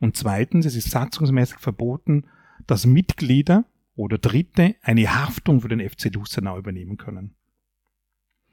[0.00, 2.24] Und zweitens, es ist satzungsmäßig verboten,
[2.66, 7.36] dass Mitglieder oder Dritte eine Haftung für den FC Lustenau übernehmen können.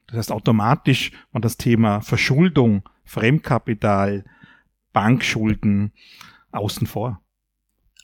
[0.05, 4.25] Das heißt, automatisch war das Thema Verschuldung, Fremdkapital,
[4.93, 5.91] Bankschulden
[6.51, 7.24] außen vor.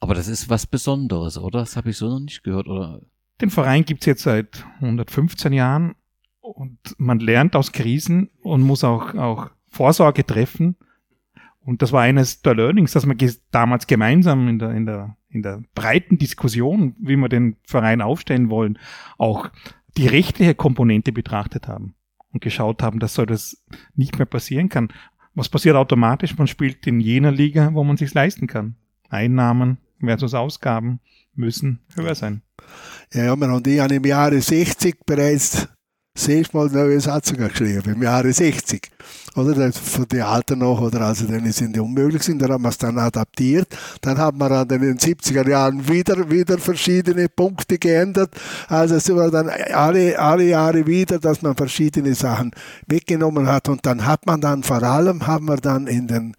[0.01, 1.59] Aber das ist was Besonderes, oder?
[1.59, 3.01] Das habe ich so noch nicht gehört, oder?
[3.39, 5.95] Den Verein gibt's jetzt seit 115 Jahren
[6.41, 10.75] und man lernt aus Krisen und muss auch, auch Vorsorge treffen.
[11.63, 13.15] Und das war eines der Learnings, dass wir
[13.51, 18.49] damals gemeinsam in der, in der in der breiten Diskussion, wie wir den Verein aufstellen
[18.49, 18.77] wollen,
[19.17, 19.49] auch
[19.97, 21.95] die rechtliche Komponente betrachtet haben
[22.31, 23.63] und geschaut haben, dass so das
[23.95, 24.89] nicht mehr passieren kann.
[25.33, 26.37] Was passiert automatisch?
[26.37, 28.75] Man spielt in jener Liga, wo man sich leisten kann.
[29.09, 30.99] Einnahmen versus Ausgaben
[31.35, 32.41] müssen höher sein.
[33.13, 35.67] Ja, ja, wir haben die im Jahre 60 bereits
[36.13, 38.89] sechsmal neue Satzungen geschrieben, im Jahre 60.
[39.35, 42.69] Oder von den Alten noch, oder also dann sind die unmöglich sind, dann haben wir
[42.69, 43.67] es dann adaptiert.
[44.01, 48.35] Dann haben wir dann in den 70er Jahren wieder, wieder verschiedene Punkte geändert.
[48.67, 52.51] Also es war dann alle, alle Jahre wieder, dass man verschiedene Sachen
[52.87, 53.69] weggenommen hat.
[53.69, 56.35] Und dann hat man dann vor allem, haben wir dann in den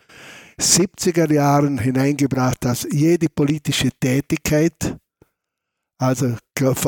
[0.58, 4.96] 70er Jahren hineingebracht, dass jede politische Tätigkeit
[5.98, 6.36] also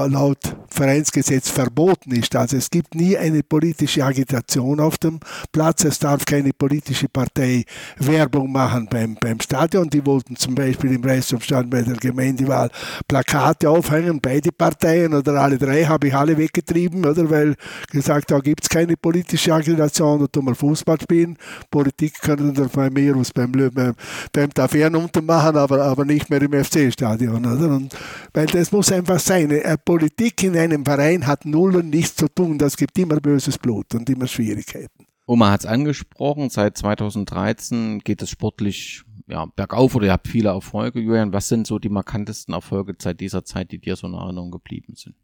[0.09, 2.35] laut Vereinsgesetz verboten ist.
[2.37, 5.21] Also es gibt nie eine politische Agitation auf dem
[5.53, 5.85] Platz.
[5.85, 7.65] Es darf keine politische Partei
[7.99, 9.89] Werbung machen beim, beim Stadion.
[9.89, 12.71] Die wollten zum Beispiel im Reichsumstand bei der Gemeindewahl
[13.09, 17.31] Plakate aufhängen, beide Parteien oder alle drei habe ich alle weggetrieben, oder?
[17.31, 17.55] Weil
[17.91, 21.37] gesagt, da gibt es keine politische Agitation, da tun wir Fußball spielen.
[21.71, 23.95] Politik können wir bei mir beim, beim,
[24.33, 27.45] beim Tavern unten machen, aber, aber nicht mehr im FC-Stadion.
[27.45, 27.95] Und,
[28.33, 29.51] weil das muss einfach sein.
[29.51, 32.59] Eine Politik in einem Verein hat null und nichts zu tun.
[32.59, 35.07] Das gibt immer böses Blut und immer Schwierigkeiten.
[35.27, 40.51] Oma hat es angesprochen, seit 2013 geht es sportlich ja, bergauf oder ihr habt viele
[40.51, 41.01] Erfolge.
[41.01, 44.51] Julian, was sind so die markantesten Erfolge seit dieser Zeit, die dir so in Erinnerung
[44.51, 45.15] geblieben sind?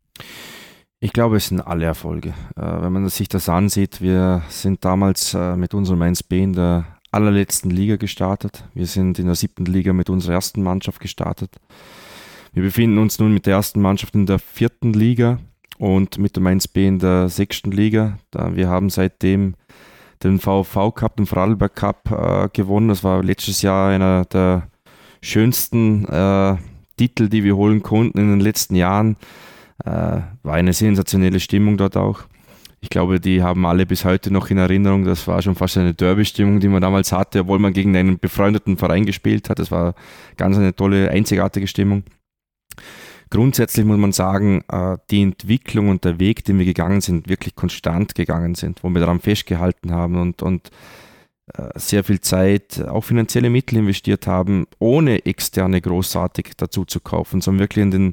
[1.00, 2.30] Ich glaube, es sind alle Erfolge.
[2.56, 6.98] Äh, wenn man sich das ansieht, wir sind damals äh, mit unserem 1B in der
[7.10, 8.64] allerletzten Liga gestartet.
[8.74, 11.56] Wir sind in der siebten Liga mit unserer ersten Mannschaft gestartet.
[12.52, 15.38] Wir befinden uns nun mit der ersten Mannschaft in der vierten Liga
[15.78, 18.18] und mit dem 1B in der sechsten Liga.
[18.32, 19.54] Wir haben seitdem
[20.22, 22.88] den VV Cup, den Vorarlberg Cup äh, gewonnen.
[22.88, 24.68] Das war letztes Jahr einer der
[25.22, 26.56] schönsten äh,
[26.96, 29.16] Titel, die wir holen konnten in den letzten Jahren.
[29.84, 32.24] Äh, war eine sensationelle Stimmung dort auch.
[32.82, 35.04] Ich glaube, die haben alle bis heute noch in Erinnerung.
[35.04, 38.76] Das war schon fast eine Derby-Stimmung, die man damals hatte, obwohl man gegen einen befreundeten
[38.76, 39.58] Verein gespielt hat.
[39.58, 39.94] Das war
[40.36, 42.04] ganz eine tolle, einzigartige Stimmung.
[43.30, 47.54] Grundsätzlich muss man sagen, äh, die Entwicklung und der Weg, den wir gegangen sind, wirklich
[47.54, 50.70] konstant gegangen sind, wo wir daran festgehalten haben und, und
[51.54, 57.40] äh, sehr viel Zeit, auch finanzielle Mittel investiert haben, ohne externe großartig dazu zu kaufen,
[57.40, 58.12] sondern wirklich in den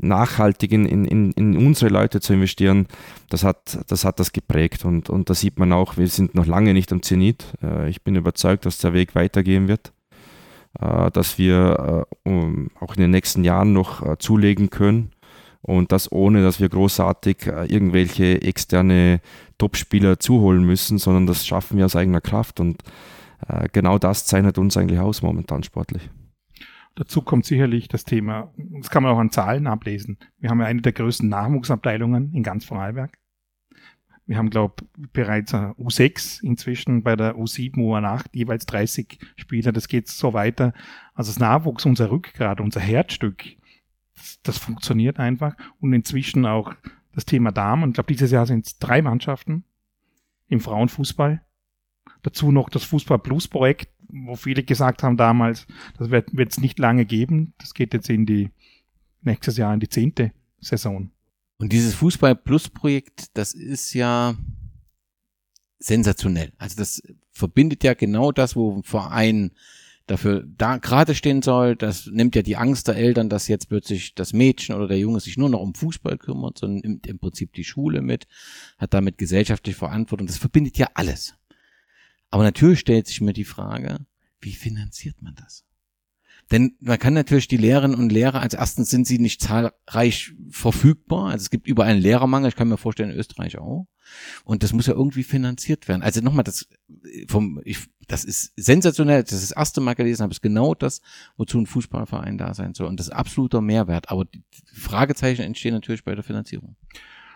[0.00, 2.86] nachhaltig in, in, in unsere Leute zu investieren,
[3.30, 4.84] das hat das, hat das geprägt.
[4.84, 7.44] Und, und da sieht man auch, wir sind noch lange nicht am Zenit.
[7.62, 9.92] Äh, ich bin überzeugt, dass der Weg weitergehen wird.
[10.80, 15.10] Äh, dass wir äh, auch in den nächsten Jahren noch äh, zulegen können.
[15.60, 19.20] Und das ohne, dass wir großartig irgendwelche externe
[19.58, 22.60] Topspieler zuholen müssen, sondern das schaffen wir aus eigener Kraft.
[22.60, 22.78] Und
[23.72, 26.08] genau das zeichnet uns eigentlich aus momentan sportlich.
[26.94, 30.16] Dazu kommt sicherlich das Thema, das kann man auch an Zahlen ablesen.
[30.38, 33.17] Wir haben ja eine der größten Nachwuchsabteilungen in ganz Vorarlberg.
[34.28, 39.72] Wir haben, glaube bereits U6 inzwischen bei der U7, U8 jeweils 30 Spieler.
[39.72, 40.74] Das geht so weiter.
[41.14, 43.42] Also das Nachwuchs, unser Rückgrat, unser Herzstück,
[44.14, 45.56] das, das funktioniert einfach.
[45.80, 46.74] Und inzwischen auch
[47.14, 47.88] das Thema Damen.
[47.88, 49.64] Ich glaube, dieses Jahr sind es drei Mannschaften
[50.48, 51.40] im Frauenfußball.
[52.20, 55.66] Dazu noch das Fußball Plus Projekt, wo viele gesagt haben damals,
[55.96, 57.54] das wird es nicht lange geben.
[57.56, 58.50] Das geht jetzt in die
[59.22, 61.12] nächstes Jahr in die zehnte Saison.
[61.58, 64.36] Und dieses Fußball Plus Projekt, das ist ja
[65.78, 66.52] sensationell.
[66.56, 69.52] Also das verbindet ja genau das, wo ein Verein
[70.06, 71.76] dafür da gerade stehen soll.
[71.76, 75.20] Das nimmt ja die Angst der Eltern, dass jetzt plötzlich das Mädchen oder der Junge
[75.20, 78.26] sich nur noch um Fußball kümmert, sondern nimmt im Prinzip die Schule mit,
[78.78, 80.26] hat damit gesellschaftliche Verantwortung.
[80.26, 81.34] Das verbindet ja alles.
[82.30, 83.98] Aber natürlich stellt sich mir die Frage,
[84.40, 85.64] wie finanziert man das?
[86.50, 91.26] Denn man kann natürlich die Lehrerinnen und Lehrer, als erstens sind sie nicht zahlreich verfügbar.
[91.26, 93.86] Also es gibt überall einen Lehrermangel, ich kann mir vorstellen, in Österreich auch.
[94.44, 96.02] Und das muss ja irgendwie finanziert werden.
[96.02, 96.66] Also nochmal, das
[97.28, 99.22] vom, ich, das ist sensationell.
[99.22, 101.02] Das ist das erste Mal gelesen habe, ist genau das,
[101.36, 102.86] wozu ein Fußballverein da sein soll.
[102.86, 104.10] Und das ist absoluter Mehrwert.
[104.10, 104.42] Aber die
[104.72, 106.76] Fragezeichen entstehen natürlich bei der Finanzierung.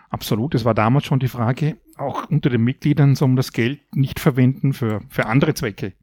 [0.09, 0.53] Absolut.
[0.55, 4.19] Es war damals schon die Frage, auch unter den Mitgliedern, soll man das Geld nicht
[4.19, 5.93] verwenden für, für andere Zwecke.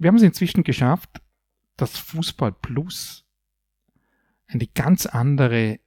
[0.00, 1.20] Wir haben es inzwischen geschafft,
[1.76, 3.26] dass Fußball Plus
[4.46, 5.78] eine ganz andere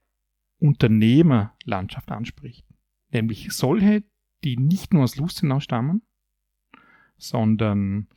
[0.59, 2.63] Unternehmerlandschaft anspricht.
[3.09, 4.03] Nämlich solche,
[4.43, 6.03] die nicht nur aus Lustenau stammen,
[7.17, 8.07] sondern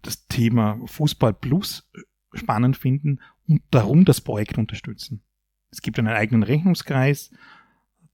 [0.00, 1.86] das Thema Fußball Plus
[2.32, 5.22] spannend finden und darum das Projekt unterstützen.
[5.70, 7.30] Es gibt einen eigenen Rechnungskreis.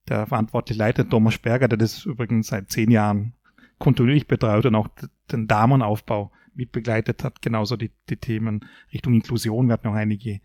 [0.09, 3.37] Der verantwortliche Leiter Thomas Berger, der das übrigens seit zehn Jahren
[3.83, 4.87] kontinuierlich betreut und auch
[5.33, 9.67] den Damenaufbau mitbegleitet hat, genauso die, die Themen Richtung Inklusion.
[9.67, 10.41] Wir hatten noch einige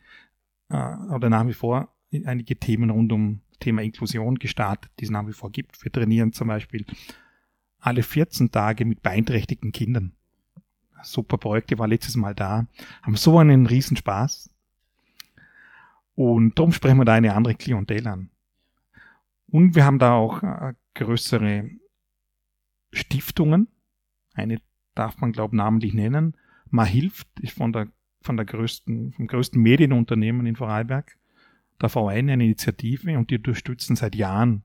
[0.69, 1.93] äh, oder nach wie vor
[2.25, 5.83] einige Themen rund um Thema Inklusion gestartet, die es nach wie vor gibt.
[5.83, 6.83] Wir trainieren zum Beispiel
[7.79, 10.13] alle 14 Tage mit beeinträchtigten Kindern.
[11.03, 12.65] Super Projekte, war letztes Mal da,
[13.03, 14.49] haben so einen Riesenspaß.
[16.15, 18.31] Und darum sprechen wir da eine andere Klientel an.
[19.47, 21.69] Und wir haben da auch äh, größere
[22.91, 23.67] Stiftungen.
[24.33, 24.61] Eine
[24.95, 26.35] darf man, glaube ich, namentlich nennen.
[26.69, 27.87] Ma hilft, ist von der,
[28.21, 31.17] von der größten, vom größten Medienunternehmen in Vorarlberg.
[31.81, 34.63] Der Verein eine Initiative und die unterstützen seit Jahren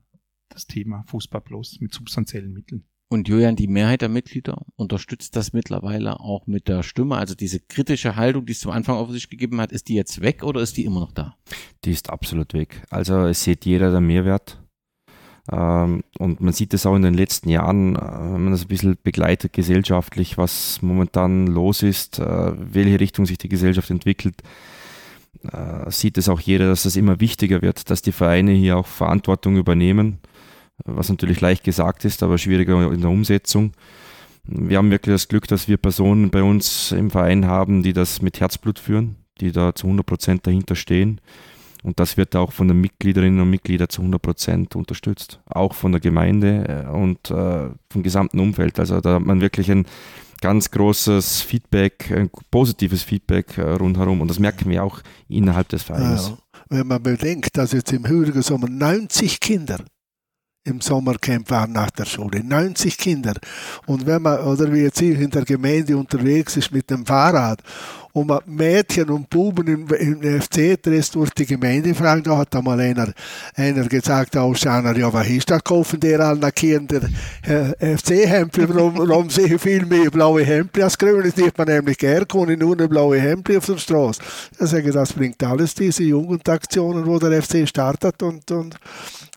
[0.49, 2.85] das Thema Fußball Plus mit substanziellen Mitteln.
[3.09, 7.15] Und Julian, die Mehrheit der Mitglieder unterstützt das mittlerweile auch mit der Stimme.
[7.17, 10.21] Also diese kritische Haltung, die es zum Anfang auf sich gegeben hat, ist die jetzt
[10.21, 11.37] weg oder ist die immer noch da?
[11.85, 12.81] Die ist absolut weg.
[12.89, 14.62] Also es sieht jeder der Mehrwert.
[15.51, 18.67] Ähm, und man sieht es auch in den letzten Jahren, äh, wenn man das ein
[18.67, 24.41] bisschen begleitet gesellschaftlich, was momentan los ist, äh, welche Richtung sich die Gesellschaft entwickelt,
[25.51, 28.87] äh, sieht es auch jeder, dass es immer wichtiger wird, dass die Vereine hier auch
[28.87, 30.19] Verantwortung übernehmen,
[30.85, 33.73] was natürlich leicht gesagt ist, aber schwieriger in der Umsetzung.
[34.45, 38.21] Wir haben wirklich das Glück, dass wir Personen bei uns im Verein haben, die das
[38.21, 41.19] mit Herzblut führen, die da zu 100 Prozent dahinter stehen
[41.83, 45.41] und das wird auch von den Mitgliederinnen und Mitgliedern zu 100 Prozent unterstützt.
[45.45, 48.79] Auch von der Gemeinde äh, und äh, vom gesamten Umfeld.
[48.79, 49.85] Also da hat man wirklich ein
[50.39, 54.21] ganz großes Feedback, ein positives Feedback äh, rundherum.
[54.21, 56.29] Und das merken wir auch innerhalb des Vereins.
[56.29, 56.37] Ja,
[56.69, 59.79] wenn man bedenkt, dass jetzt im Hürger Sommer 90 Kinder
[60.65, 62.43] im Sommercamp waren nach der Schule.
[62.43, 63.33] 90 Kinder.
[63.85, 67.61] Und wenn man, oder wie jetzt hier in der Gemeinde unterwegs ist mit dem Fahrrad
[68.13, 72.79] und man Mädchen und Buben im, im FC-Dress durch die Gemeinde fragen, da hat einmal
[72.79, 73.11] einer,
[73.55, 77.01] einer gesagt, Ausschauer, ja, was ist das, kaufen der allen Kinder
[77.41, 81.67] äh, FC-Hemden, warum, warum sehe ich viel mehr blaue Hemden als grüne, das nicht man
[81.67, 84.21] nämlich gern, kann nur eine blaue Hemden auf der Straße.
[84.59, 88.77] Ich sage, das bringt alles diese Jugendaktionen, wo der FC startet und, und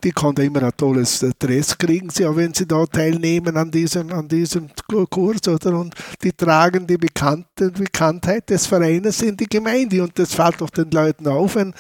[0.05, 4.13] die konnten immer ein tolles Dress kriegen, sie, auch wenn sie da teilnehmen an diesem,
[4.13, 4.69] an diesem
[5.11, 5.79] Kurs, oder?
[5.79, 10.03] Und die tragen die Bekannte, Bekanntheit des Vereines in die Gemeinde.
[10.03, 11.75] Und das fällt doch den Leuten auf, wenn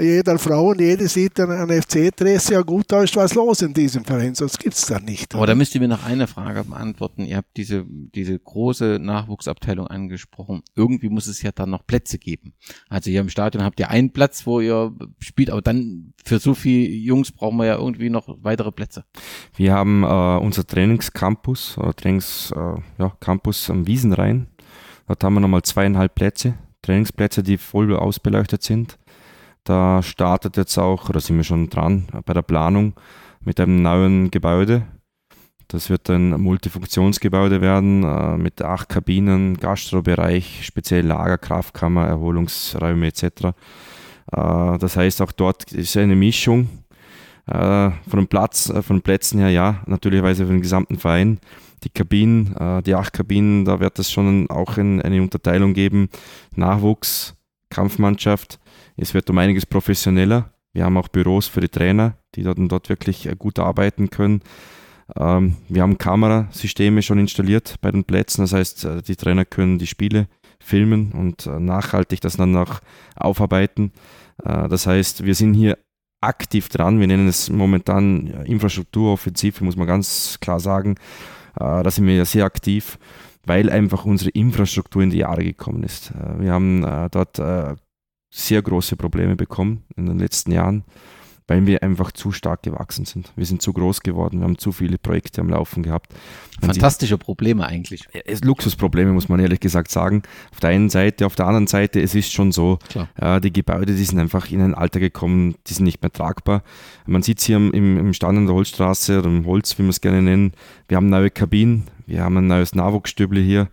[0.00, 3.72] jeder Frau und jede sieht an einem FC-Dress, ja gut, da ist was los in
[3.72, 5.34] diesem Verein, sonst gibt es da nicht.
[5.34, 5.38] Oder?
[5.38, 7.24] Aber da müsst ihr mir noch eine Frage beantworten.
[7.24, 10.62] Ihr habt diese, diese große Nachwuchsabteilung angesprochen.
[10.74, 12.54] Irgendwie muss es ja dann noch Plätze geben.
[12.88, 16.54] Also hier im Stadion habt ihr einen Platz, wo ihr spielt, aber dann für so
[16.54, 19.04] viele Jungs brauchen wir ja irgendwie noch weitere Plätze.
[19.56, 24.48] Wir haben äh, unser Trainingscampus, oder Trainings, äh, ja, Campus am Wiesenrhein
[25.06, 28.98] Dort haben wir nochmal zweieinhalb Plätze, Trainingsplätze, die voll ausbeleuchtet sind.
[29.64, 32.94] Da startet jetzt auch, oder sind wir schon dran, bei der Planung
[33.40, 34.86] mit einem neuen Gebäude.
[35.68, 43.22] Das wird ein Multifunktionsgebäude werden äh, mit acht Kabinen, Gastrobereich, speziell Lager, Kraftkammer, Erholungsräume etc.
[43.24, 43.52] Äh,
[44.32, 46.68] das heißt, auch dort ist eine Mischung
[47.46, 51.38] äh, von dem Platz, äh, von den Plätzen her, ja, natürlicherweise für den gesamten Verein
[51.84, 56.08] die Kabinen, äh, die acht Kabinen, da wird es schon auch in, eine Unterteilung geben.
[56.54, 57.36] Nachwuchs,
[57.70, 58.58] Kampfmannschaft.
[58.96, 60.52] Es wird um einiges professioneller.
[60.72, 64.42] Wir haben auch Büros für die Trainer, die dort, dort wirklich äh, gut arbeiten können.
[65.16, 68.42] Ähm, wir haben Kamerasysteme schon installiert bei den Plätzen.
[68.42, 70.28] Das heißt, äh, die Trainer können die Spiele
[70.58, 72.80] filmen und äh, nachhaltig das dann auch
[73.14, 73.92] aufarbeiten.
[74.38, 75.78] Das heißt, wir sind hier
[76.26, 77.00] aktiv dran.
[77.00, 80.96] Wir nennen es momentan Infrastrukturoffensive, muss man ganz klar sagen.
[81.54, 82.98] Da sind wir ja sehr aktiv,
[83.44, 86.12] weil einfach unsere Infrastruktur in die Jahre gekommen ist.
[86.38, 87.40] Wir haben dort
[88.30, 90.84] sehr große Probleme bekommen in den letzten Jahren
[91.48, 93.32] weil wir einfach zu stark gewachsen sind.
[93.36, 96.12] Wir sind zu groß geworden, wir haben zu viele Projekte am Laufen gehabt.
[96.60, 98.06] Wenn Fantastische Sie, Probleme eigentlich.
[98.24, 100.22] Es, Luxusprobleme, muss man ehrlich gesagt sagen.
[100.52, 102.78] Auf der einen Seite, auf der anderen Seite, es ist schon so,
[103.16, 106.62] äh, die Gebäude, die sind einfach in ein Alter gekommen, die sind nicht mehr tragbar.
[107.06, 109.90] Man sieht es hier im, im Stand an der Holzstraße oder im Holz, wie wir
[109.90, 110.52] es gerne nennen.
[110.88, 113.68] Wir haben neue Kabinen, wir haben ein neues Nachwuchsstüble hier,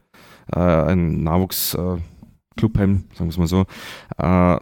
[0.53, 1.99] äh, ein Nachwuchs- äh,
[2.55, 3.65] Clubheim, sagen wir es mal so.
[4.17, 4.59] Äh,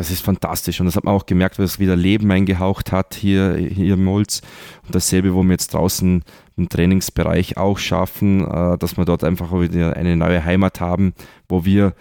[0.00, 3.14] das ist fantastisch und das hat man auch gemerkt, weil es wieder Leben eingehaucht hat
[3.14, 4.40] hier, hier im Molz.
[4.86, 6.24] Und dasselbe, wo wir jetzt draußen
[6.56, 11.12] im Trainingsbereich auch schaffen, äh, dass wir dort einfach wieder eine neue Heimat haben,
[11.50, 11.94] wo wir,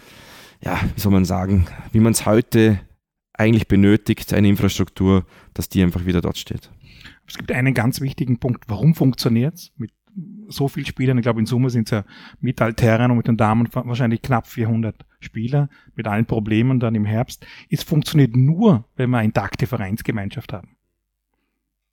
[0.63, 2.79] ja, wie soll man sagen, wie man es heute
[3.33, 6.71] eigentlich benötigt, eine Infrastruktur, dass die einfach wieder dort steht.
[7.27, 9.91] Es gibt einen ganz wichtigen Punkt, warum funktioniert es mit
[10.49, 11.17] so vielen Spielern?
[11.17, 12.03] Ich glaube, in Summe sind es ja
[12.41, 17.05] mit Altherren und mit den Damen wahrscheinlich knapp 400 Spieler mit allen Problemen dann im
[17.05, 17.45] Herbst.
[17.69, 20.75] Es funktioniert nur, wenn wir eine intakte Vereinsgemeinschaft haben.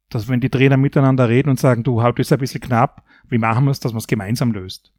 [0.08, 3.38] Dass wenn die Trainer miteinander reden und sagen, du, heute ist ein bisschen knapp, wie
[3.38, 4.92] machen wir es, dass man es gemeinsam löst?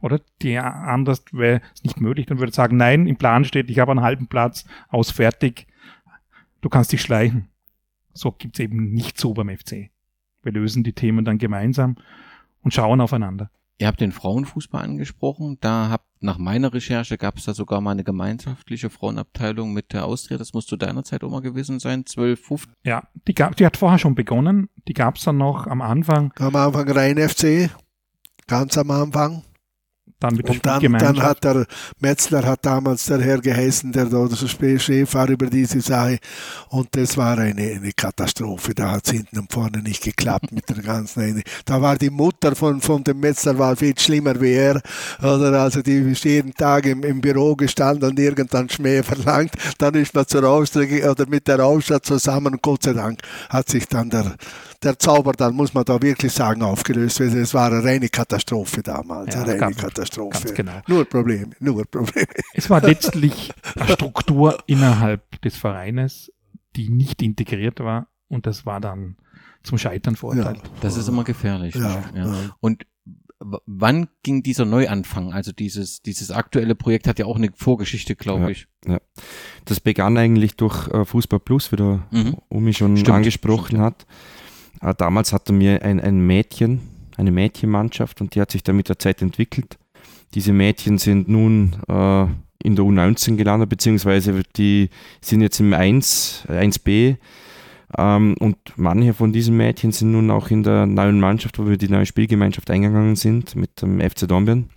[0.00, 3.70] Oder die anders wäre es nicht möglich, dann würde ich sagen, nein, im Plan steht,
[3.70, 5.66] ich habe einen halben Platz, aus fertig,
[6.60, 7.48] du kannst dich schleichen.
[8.12, 9.90] So gibt es eben nicht so beim FC.
[10.42, 11.96] Wir lösen die Themen dann gemeinsam
[12.62, 13.50] und schauen aufeinander.
[13.78, 15.58] Ihr habt den Frauenfußball angesprochen.
[15.60, 20.04] Da habt nach meiner Recherche gab es da sogar mal eine gemeinschaftliche Frauenabteilung mit der
[20.04, 20.38] Austria.
[20.38, 22.74] Das muss zu deiner Zeit auch mal gewesen sein, 12, 15.
[22.84, 24.68] Ja, die, gab, die hat vorher schon begonnen.
[24.86, 26.32] Die gab es dann noch am Anfang.
[26.38, 27.70] Am Anfang rein FC,
[28.46, 29.42] ganz am Anfang
[30.22, 31.66] dann der und dann, dann hat der
[32.00, 36.18] Metzler hat damals der Herr geheißen, der da so Chef war über diese Sache
[36.68, 38.74] und das war eine, eine Katastrophe.
[38.74, 41.22] Da hat es hinten und vorne nicht geklappt mit der ganzen.
[41.22, 41.42] Eine.
[41.64, 44.80] Da war die Mutter von, von dem Metzler war viel schlimmer wie er.
[45.20, 49.52] Oder also die ist jeden Tag im, im Büro gestanden und irgendwann Schmäh verlangt.
[49.78, 53.68] Dann ist man zur Austria oder mit der Ausstatt zusammen und Gott sei Dank hat
[53.68, 54.36] sich dann der
[54.82, 57.34] der Zauber dann, muss man da wirklich sagen, aufgelöst wird.
[57.34, 59.34] Es war eine reine Katastrophe damals.
[59.34, 60.52] Ja, eine reine Katastrophe.
[60.52, 60.80] Genau.
[60.86, 62.28] Nur Probleme, nur Probleme.
[62.54, 66.32] Es war letztlich eine Struktur innerhalb des Vereines,
[66.76, 69.16] die nicht integriert war und das war dann
[69.62, 70.58] zum Scheitern verurteilt.
[70.58, 70.70] Ja.
[70.80, 71.74] Das ist immer gefährlich.
[71.74, 72.34] Ja, ja.
[72.60, 72.84] Und
[73.66, 75.32] wann ging dieser Neuanfang?
[75.32, 78.66] Also dieses, dieses aktuelle Projekt hat ja auch eine Vorgeschichte, glaube ja, ich.
[78.86, 79.00] Ja.
[79.64, 82.36] Das begann eigentlich durch äh, Fußball Plus, wie der mhm.
[82.48, 83.82] Umi schon stimmt, angesprochen stimmt.
[83.82, 84.06] hat.
[84.82, 86.80] Äh, damals hatten wir ein, ein Mädchen,
[87.16, 89.78] eine Mädchenmannschaft und die hat sich dann mit der Zeit entwickelt.
[90.34, 92.26] Diese Mädchen sind nun äh,
[92.64, 94.88] in der U19 gelandet, beziehungsweise die
[95.20, 97.16] sind jetzt im 1, 1b.
[97.98, 101.76] Ähm, und manche von diesen Mädchen sind nun auch in der neuen Mannschaft, wo wir
[101.76, 104.70] die neue Spielgemeinschaft eingegangen sind, mit dem FC Dornbirn,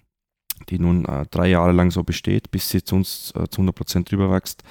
[0.69, 3.75] die nun äh, drei Jahre lang so besteht, bis sie zu uns äh, zu 100
[3.75, 4.63] Prozent drüber wächst.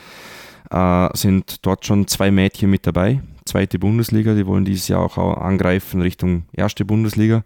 [0.70, 5.18] Äh, sind dort schon zwei Mädchen mit dabei, zweite Bundesliga, die wollen dieses Jahr auch
[5.18, 7.44] angreifen Richtung erste Bundesliga.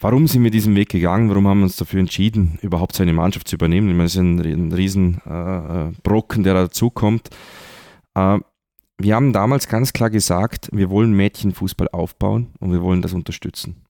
[0.00, 1.30] Warum sind wir diesen Weg gegangen?
[1.30, 3.88] Warum haben wir uns dafür entschieden, überhaupt so eine Mannschaft zu übernehmen?
[3.88, 7.30] Ich meine, es ist ein, ein riesen äh, Brocken, der dazukommt.
[8.14, 8.38] Äh,
[8.98, 13.84] wir haben damals ganz klar gesagt, wir wollen Mädchenfußball aufbauen und wir wollen das unterstützen.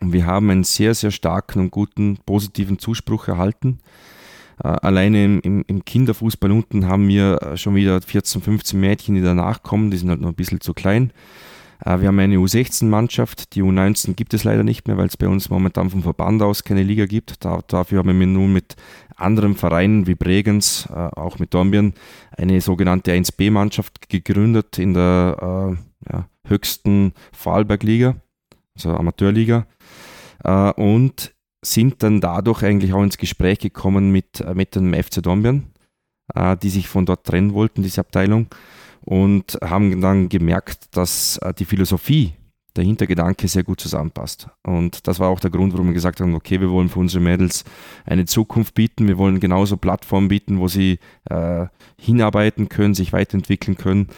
[0.00, 3.78] Und wir haben einen sehr, sehr starken und guten positiven Zuspruch erhalten.
[4.62, 9.22] Äh, alleine im, im, Kinderfußball unten haben wir äh, schon wieder 14, 15 Mädchen, die
[9.22, 11.12] danach kommen, die sind halt noch ein bisschen zu klein.
[11.84, 15.28] Äh, wir haben eine U16-Mannschaft, die U19 gibt es leider nicht mehr, weil es bei
[15.28, 17.42] uns momentan vom Verband aus keine Liga gibt.
[17.44, 18.76] Da, dafür haben wir nun mit
[19.16, 21.92] anderen Vereinen wie Bregenz, auch mit Dornbirn,
[22.36, 25.76] eine sogenannte 1B-Mannschaft gegründet in der
[26.08, 28.16] äh, ja, höchsten Vorarlberg-Liga,
[28.74, 29.66] also Amateurliga.
[30.76, 35.66] Und sind dann dadurch eigentlich auch ins Gespräch gekommen mit, äh, mit dem FC Dornbirn,
[36.34, 38.46] äh, die sich von dort trennen wollten, diese Abteilung,
[39.04, 42.34] und haben dann gemerkt, dass äh, die Philosophie,
[42.76, 44.48] der Hintergedanke sehr gut zusammenpasst.
[44.62, 47.22] Und das war auch der Grund, warum wir gesagt haben, okay, wir wollen für unsere
[47.22, 47.64] Mädels
[48.06, 51.66] eine Zukunft bieten, wir wollen genauso Plattformen bieten, wo sie äh,
[51.98, 54.08] hinarbeiten können, sich weiterentwickeln können.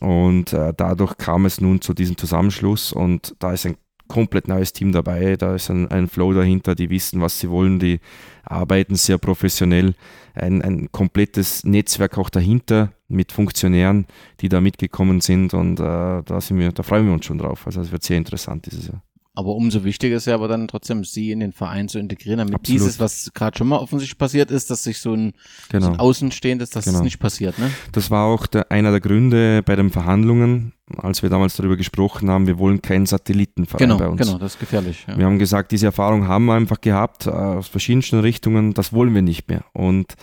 [0.00, 3.76] Und äh, dadurch kam es nun zu diesem Zusammenschluss und da ist ein
[4.12, 5.36] komplett neues Team dabei.
[5.36, 7.98] Da ist ein, ein Flow dahinter, die wissen, was sie wollen, die
[8.44, 9.94] arbeiten sehr professionell.
[10.34, 14.06] Ein, ein komplettes Netzwerk auch dahinter mit Funktionären,
[14.40, 17.66] die da mitgekommen sind und äh, da, sind wir, da freuen wir uns schon drauf.
[17.66, 19.02] Also es wird sehr interessant dieses Jahr.
[19.34, 22.54] Aber umso wichtiger ist ja aber dann trotzdem, sie in den Verein zu integrieren, damit
[22.54, 22.80] Absolut.
[22.82, 25.32] dieses, was gerade schon mal offensichtlich passiert ist, dass sich so ein,
[25.70, 25.86] Genau.
[25.86, 26.98] so ein Außenstehendes, dass Genau.
[26.98, 27.70] das nicht passiert, ne?
[27.92, 32.30] Das war auch der, einer der Gründe bei den Verhandlungen, als wir damals darüber gesprochen
[32.30, 34.20] haben, wir wollen keinen Satellitenverein Genau, bei uns.
[34.20, 35.04] genau, das ist gefährlich.
[35.08, 35.16] Ja.
[35.18, 39.14] Wir haben gesagt, diese Erfahrung haben wir einfach gehabt, äh, aus verschiedensten Richtungen, das wollen
[39.14, 39.64] wir nicht mehr.
[39.72, 40.14] Und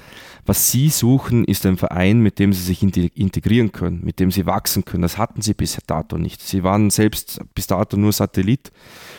[0.45, 4.31] was Sie suchen, ist ein Verein, mit dem Sie sich inte- integrieren können, mit dem
[4.31, 5.03] Sie wachsen können.
[5.03, 6.41] Das hatten Sie bis dato nicht.
[6.41, 8.71] Sie waren selbst bis dato nur Satellit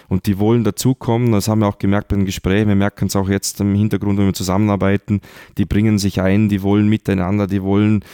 [0.09, 1.31] und die wollen dazukommen.
[1.31, 2.69] Das haben wir auch gemerkt bei den Gesprächen.
[2.69, 5.21] Wir merken es auch jetzt im Hintergrund, wenn wir zusammenarbeiten.
[5.57, 8.05] Die bringen sich ein, die wollen miteinander, die wollen,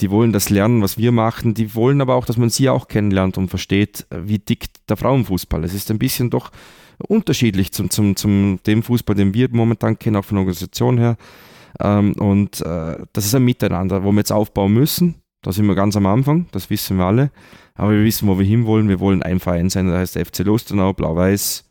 [0.00, 1.54] die wollen das lernen, was wir machen.
[1.54, 5.64] Die wollen aber auch, dass man sie auch kennenlernt und versteht, wie dick der Frauenfußball
[5.64, 5.72] ist.
[5.72, 6.50] Es ist ein bisschen doch
[7.08, 11.16] unterschiedlich zum, zum, zum dem Fußball, den wir momentan kennen, auch von der Organisation her.
[11.80, 15.16] Ähm, und äh, das ist ein Miteinander, wo wir jetzt aufbauen müssen.
[15.42, 17.30] Da sind wir ganz am Anfang, das wissen wir alle.
[17.74, 18.88] Aber wir wissen, wo wir hinwollen.
[18.88, 21.64] Wir wollen ein Verein sein, der heißt FC Lustenau, Blau-Weiß.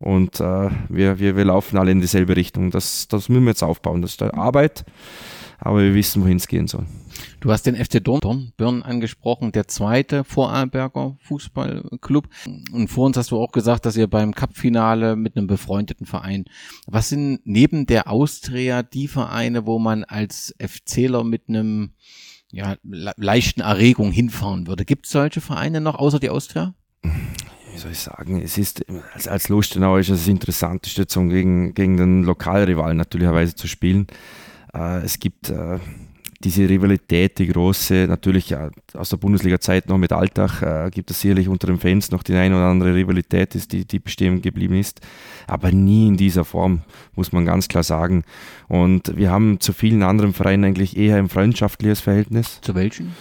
[0.00, 2.70] Und äh, wir, wir, wir laufen alle in dieselbe Richtung.
[2.70, 4.00] Das, das müssen wir jetzt aufbauen.
[4.00, 4.84] Das ist Arbeit,
[5.58, 6.86] aber wir wissen, wohin es gehen soll.
[7.40, 12.28] Du hast den FC Dorn, Dornbirn angesprochen, der zweite Vorarlberger Fußballclub.
[12.72, 16.44] Und vor uns hast du auch gesagt, dass ihr beim Cup-Finale mit einem befreundeten Verein.
[16.86, 21.90] Was sind neben der Austria die Vereine, wo man als FCler mit einem
[22.50, 24.84] ja, le leichten Erregung hinfahren würde?
[24.84, 26.74] Gibt es solche Vereine noch außer die Austria?
[27.78, 28.84] wie soll ich sagen, es ist,
[29.14, 34.08] als, als Lustenau ist es das Interessanteste, zum gegen, gegen den Lokalrivalen natürlicherweise zu spielen.
[34.74, 35.78] Äh, es gibt äh,
[36.40, 41.20] diese Rivalität, die große, natürlich ja, aus der Bundesliga-Zeit noch mit Alltag, äh, gibt es
[41.20, 45.00] sicherlich unter den Fans noch die eine oder andere Rivalität, die, die bestehen geblieben ist,
[45.46, 46.82] aber nie in dieser Form,
[47.16, 48.22] muss man ganz klar sagen.
[48.68, 53.14] Und wir haben zu vielen anderen Vereinen eigentlich eher ein freundschaftliches Verhältnis Zu welchen?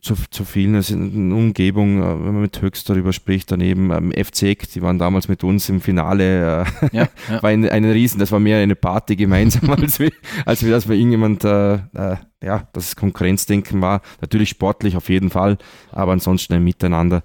[0.00, 0.74] Zu, zu vielen.
[0.74, 4.82] Es ist eine Umgebung, äh, wenn man mit Höchst darüber spricht, daneben ähm, FC, die
[4.82, 7.42] waren damals mit uns im Finale, äh, Ja, ja.
[7.42, 10.10] war ein, ein Riesen, das war mehr eine Party gemeinsam, als wir,
[10.46, 14.00] als wir das bei irgendjemand, äh, äh, ja, das Konkurrenzdenken war.
[14.20, 15.58] Natürlich sportlich auf jeden Fall,
[15.92, 17.22] aber ansonsten ein Miteinander.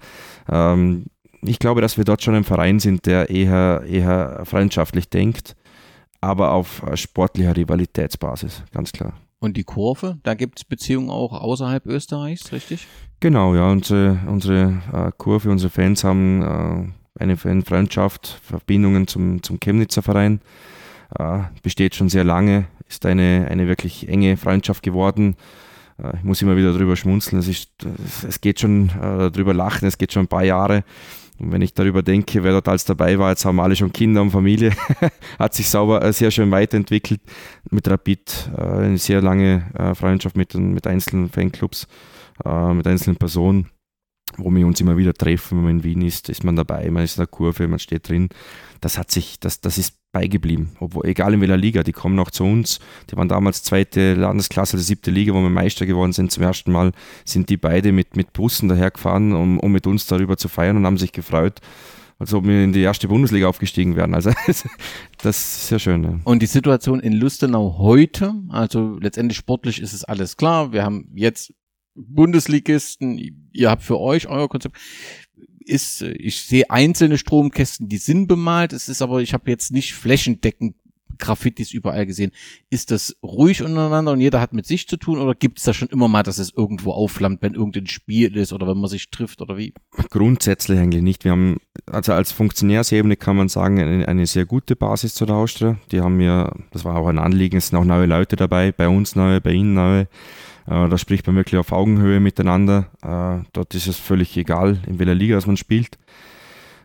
[0.48, 1.06] Ähm,
[1.42, 5.56] ich glaube, dass wir dort schon ein Verein sind, der eher, eher freundschaftlich denkt,
[6.20, 9.14] aber auf äh, sportlicher Rivalitätsbasis, ganz klar.
[9.40, 12.86] Und die Kurve, da gibt es Beziehungen auch außerhalb Österreichs, richtig?
[13.20, 19.58] Genau, ja, unsere, unsere äh, Kurve, unsere Fans haben äh, eine Fanfreundschaft, Verbindungen zum, zum
[19.58, 20.40] Chemnitzer Verein.
[21.18, 25.36] Äh, besteht schon sehr lange, ist eine, eine wirklich enge Freundschaft geworden.
[26.02, 27.70] Äh, ich muss immer wieder drüber schmunzeln, es, ist,
[28.28, 30.84] es geht schon äh, drüber lachen, es geht schon ein paar Jahre.
[31.40, 34.22] Und wenn ich darüber denke, wer dort alles dabei war, jetzt haben alle schon Kinder
[34.22, 34.72] und Familie,
[35.38, 37.20] hat sich sauber äh, sehr schön weiterentwickelt.
[37.70, 41.86] Mit Rapid äh, eine sehr lange äh, Freundschaft mit, mit einzelnen Fanclubs,
[42.42, 43.68] mit einzelnen Personen,
[44.36, 45.58] wo wir uns immer wieder treffen.
[45.58, 48.08] Wenn man in Wien ist, ist man dabei, man ist in der Kurve, man steht
[48.08, 48.28] drin.
[48.80, 50.72] Das hat sich, das, das ist beigeblieben.
[50.80, 52.80] Obwohl, egal in welcher Liga, die kommen auch zu uns.
[53.10, 56.32] Die waren damals zweite Landesklasse, die siebte Liga, wo wir Meister geworden sind.
[56.32, 56.92] Zum ersten Mal
[57.24, 60.86] sind die beide mit, mit Bussen dahergefahren, um, um mit uns darüber zu feiern und
[60.86, 61.60] haben sich gefreut,
[62.18, 64.14] als ob wir in die erste Bundesliga aufgestiegen wären.
[64.14, 64.30] Also
[65.22, 66.02] das ist sehr schön.
[66.02, 66.18] Ja.
[66.24, 70.72] Und die Situation in Lustenau heute, also letztendlich sportlich ist es alles klar.
[70.72, 71.52] Wir haben jetzt
[71.94, 74.76] Bundesligisten, ihr habt für euch euer Konzept.
[75.60, 78.72] Ist, äh, ich sehe einzelne Stromkästen, die sind bemalt.
[78.72, 80.74] Es ist aber, ich habe jetzt nicht flächendeckend
[81.20, 82.32] Graffitis überall gesehen.
[82.70, 85.72] Ist das ruhig untereinander und jeder hat mit sich zu tun oder gibt es da
[85.72, 89.10] schon immer mal, dass es irgendwo aufflammt, wenn irgendein Spiel ist oder wenn man sich
[89.10, 89.74] trifft oder wie?
[90.10, 91.24] Grundsätzlich eigentlich nicht.
[91.24, 95.40] Wir haben, also als Funktionärsebene kann man sagen, eine, eine sehr gute Basis zu der.
[95.92, 98.88] Die haben mir, das war auch ein Anliegen, es sind auch neue Leute dabei, bei
[98.88, 100.08] uns neue, bei ihnen neue.
[100.66, 102.86] Äh, da spricht man wirklich auf Augenhöhe miteinander.
[103.02, 105.98] Äh, dort ist es völlig egal, in welcher Liga man spielt.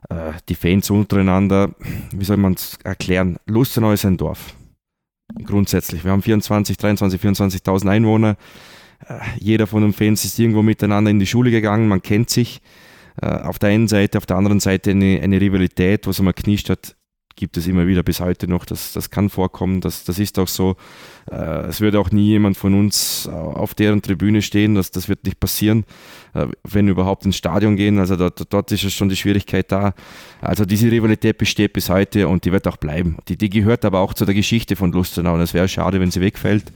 [0.09, 1.75] Äh, die Fans untereinander,
[2.11, 3.37] wie soll man es erklären?
[3.45, 4.55] Lustenau ist ein Dorf.
[5.43, 6.03] Grundsätzlich.
[6.03, 8.37] Wir haben 24, 23, 24.000 Einwohner.
[9.39, 12.61] Jeder von den Fans ist irgendwo miteinander in die Schule gegangen, man kennt sich.
[13.21, 16.69] Auf der einen Seite, auf der anderen Seite eine, eine Rivalität, wo es einmal knischt
[16.69, 16.95] hat,
[17.35, 18.65] gibt es immer wieder bis heute noch.
[18.65, 20.75] Das, das kann vorkommen, das, das ist auch so.
[21.29, 25.23] Äh, es würde auch nie jemand von uns auf deren Tribüne stehen, das, das wird
[25.25, 25.85] nicht passieren,
[26.33, 27.99] äh, wenn überhaupt ins Stadion gehen.
[27.99, 29.93] Also dort, dort ist schon die Schwierigkeit da.
[30.41, 33.17] Also diese Rivalität besteht bis heute und die wird auch bleiben.
[33.27, 36.11] Die, die gehört aber auch zu der Geschichte von Lustenau und es wäre schade, wenn
[36.11, 36.71] sie wegfällt.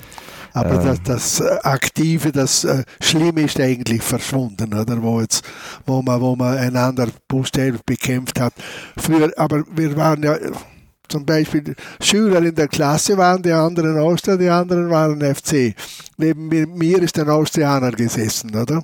[0.54, 5.02] Aber äh, das, das, äh, Aktive, das äh, Schlimme ist eigentlich verschwunden, oder?
[5.02, 5.44] Wo, jetzt,
[5.86, 8.54] wo, man, wo man einander buchstäblich bekämpft hat.
[8.98, 10.38] Früher, aber wir waren ja
[11.10, 15.74] zum Beispiel Schüler in der Klasse waren, die anderen Austria, die anderen waren FC.
[16.18, 18.84] Neben mir ist ein Austrianer gesessen, oder?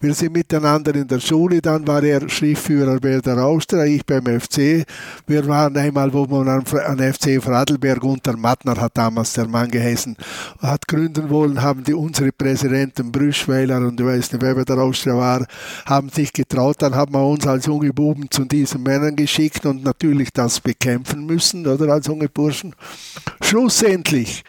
[0.00, 4.26] Wir sind miteinander in der Schule, dann war er Schriftführer bei der Austria, ich beim
[4.26, 4.84] FC.
[5.26, 10.14] Wir waren einmal, wo man an, FC Fradelberg unter Mattner hat damals der Mann geheißen,
[10.60, 14.78] hat gründen wollen, haben die unsere Präsidenten Brüschweiler und ich weiß nicht, wer bei der
[14.78, 15.46] Austria war,
[15.86, 19.84] haben sich getraut, dann haben wir uns als junge Buben zu diesen Männern geschickt und
[19.84, 22.74] natürlich das bekämpfen müssen oder als junge Burschen.
[23.40, 24.44] Schlussendlich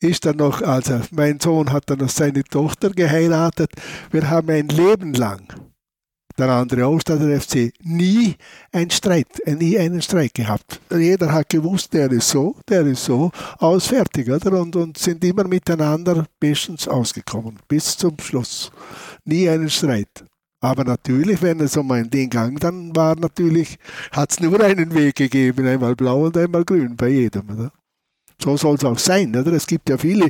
[0.00, 3.70] ist dann noch, also mein Sohn hat dann noch seine Tochter geheiratet.
[4.10, 5.42] Wir haben ein Leben lang,
[6.38, 8.36] der andere Ausstatter FC, nie
[8.72, 10.80] einen Streit, nie einen Streit gehabt.
[10.90, 14.58] Jeder hat gewusst, der ist so, der ist so, aus fertig, oder?
[14.60, 18.70] Und, und sind immer miteinander bestens ausgekommen, bis zum Schluss.
[19.24, 20.24] Nie einen Streit.
[20.60, 23.78] Aber natürlich, wenn es um Ding ging, dann war natürlich,
[24.12, 27.48] hat es nur einen Weg gegeben, einmal blau und einmal grün bei jedem.
[27.50, 27.72] Oder?
[28.42, 29.34] So soll es auch sein.
[29.34, 29.52] Oder?
[29.52, 30.28] Es gibt ja viele,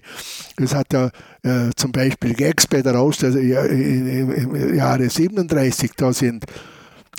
[0.56, 1.10] es hat ja
[1.42, 3.30] äh, zum Beispiel Gags bei der Austria
[3.64, 6.44] im Jahre 37, da sind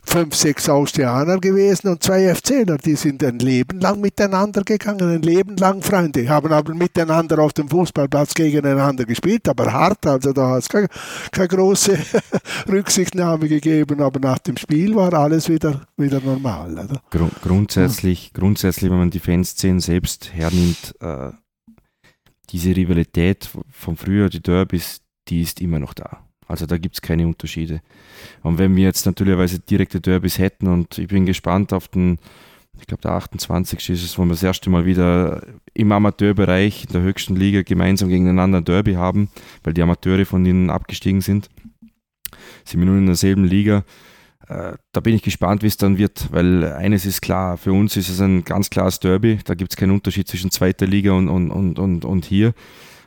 [0.03, 2.77] fünf, sechs Austrianer gewesen und zwei FCler.
[2.77, 6.27] Die sind ein Leben lang miteinander gegangen, ein Leben lang Freunde.
[6.27, 10.05] Haben aber miteinander auf dem Fußballplatz gegeneinander gespielt, aber hart.
[10.05, 10.87] Also da hat es keine,
[11.31, 11.97] keine große
[12.69, 14.01] Rücksichtnahme gegeben.
[14.01, 16.73] Aber nach dem Spiel war alles wieder, wieder normal.
[16.73, 17.01] Oder?
[17.09, 18.39] Grund, grundsätzlich, ja.
[18.39, 21.31] grundsätzlich, wenn man die Fanszenen selbst hernimmt, äh,
[22.49, 26.30] diese Rivalität von früher, die Derbys, die ist immer noch da.
[26.51, 27.81] Also da gibt es keine Unterschiede.
[28.43, 32.19] Und wenn wir jetzt natürlicherweise direkte Derbys hätten und ich bin gespannt auf den,
[32.79, 33.89] ich glaube der 28.
[33.89, 35.43] ist es, wo wir das erste Mal wieder
[35.73, 39.29] im Amateurbereich in der höchsten Liga gemeinsam gegeneinander ein Derby haben,
[39.63, 41.49] weil die Amateure von ihnen abgestiegen sind.
[42.65, 43.83] Sind wir nun in derselben Liga.
[44.47, 47.95] Äh, da bin ich gespannt, wie es dann wird, weil eines ist klar, für uns
[47.95, 49.39] ist es ein ganz klares Derby.
[49.45, 52.53] Da gibt es keinen Unterschied zwischen zweiter Liga und, und, und, und, und hier.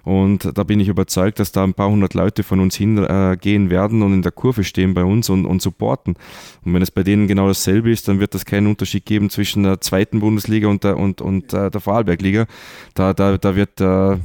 [0.05, 3.71] Und da bin ich überzeugt, dass da ein paar hundert Leute von uns hingehen äh,
[3.71, 6.17] werden und in der Kurve stehen bei uns und, und supporten.
[6.65, 9.63] Und wenn es bei denen genau dasselbe ist, dann wird das keinen Unterschied geben zwischen
[9.63, 12.47] der zweiten Bundesliga und der, und, und, äh, der Vorarlbergliga.
[12.95, 14.19] Da, da, da wird äh,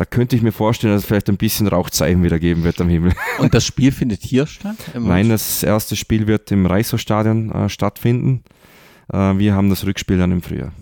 [0.00, 2.88] da könnte ich mir vorstellen, dass es vielleicht ein bisschen Rauchzeichen wieder geben wird am
[2.88, 3.12] Himmel.
[3.38, 4.76] Und das Spiel findet hier statt?
[4.98, 8.42] Nein, das erste Spiel wird im Reichshofstadion äh, stattfinden.
[9.12, 10.72] Äh, wir haben das Rückspiel dann im Frühjahr.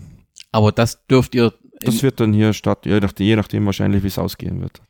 [0.53, 4.07] Aber das dürft ihr das wird dann hier statt, je nachdem, je nachdem wahrscheinlich, wie
[4.07, 4.81] es ausgehen wird.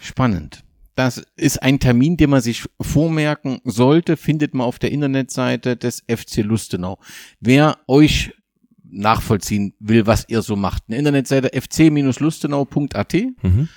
[0.00, 0.64] Spannend.
[0.94, 6.02] Das ist ein Termin, den man sich vormerken sollte, findet man auf der Internetseite des
[6.06, 6.98] FC Lustenau.
[7.40, 8.32] Wer euch
[8.92, 13.14] nachvollziehen will, was ihr so macht, eine Internetseite fc-lustenau.at.
[13.42, 13.68] Mhm.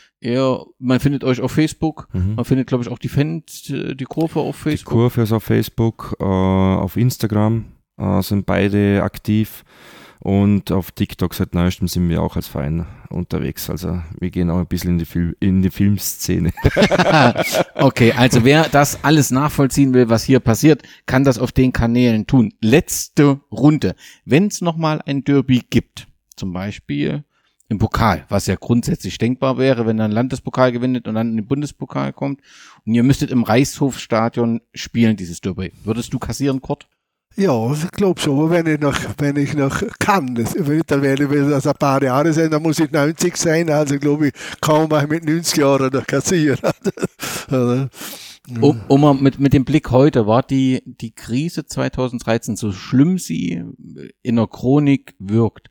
[0.80, 2.10] Man findet euch auf Facebook.
[2.12, 2.36] Mhm.
[2.36, 4.94] Man findet, glaube ich, auch die Fans, die Kurve auf Facebook.
[4.94, 7.66] Die Kurve ist auf Facebook, äh, auf Instagram
[7.98, 9.64] äh, sind beide aktiv.
[10.26, 13.70] Und auf TikTok seit neuestem sind wir auch als Verein unterwegs.
[13.70, 16.52] Also wir gehen auch ein bisschen in die, Fil in die Filmszene.
[17.76, 22.26] okay, also wer das alles nachvollziehen will, was hier passiert, kann das auf den Kanälen
[22.26, 22.56] tun.
[22.60, 23.94] Letzte Runde.
[24.26, 27.24] Wenn es nochmal ein Derby gibt, zum Beispiel
[27.70, 31.48] im Pokal, was ja grundsätzlich denkbar wäre, wenn dann Landespokal gewinnt und dann in den
[31.48, 32.42] Bundespokal kommt
[32.84, 35.72] und ihr müsstet im Reichshofstadion spielen, dieses Derby.
[35.84, 36.88] Würdest du kassieren, Kurt?
[37.38, 40.36] Ja, ich glaube schon, wenn ich noch, wenn ich noch kann.
[40.36, 44.00] Das, dann werde ich das ein paar Jahre sein, dann muss ich 90 sein, also
[44.00, 46.60] glaube ich, kaum mal mit 90 Jahren noch kassieren.
[48.62, 53.66] um, um mit, mit dem Blick heute, war die, die Krise 2013, so schlimm sie
[54.22, 55.70] in der Chronik wirkt,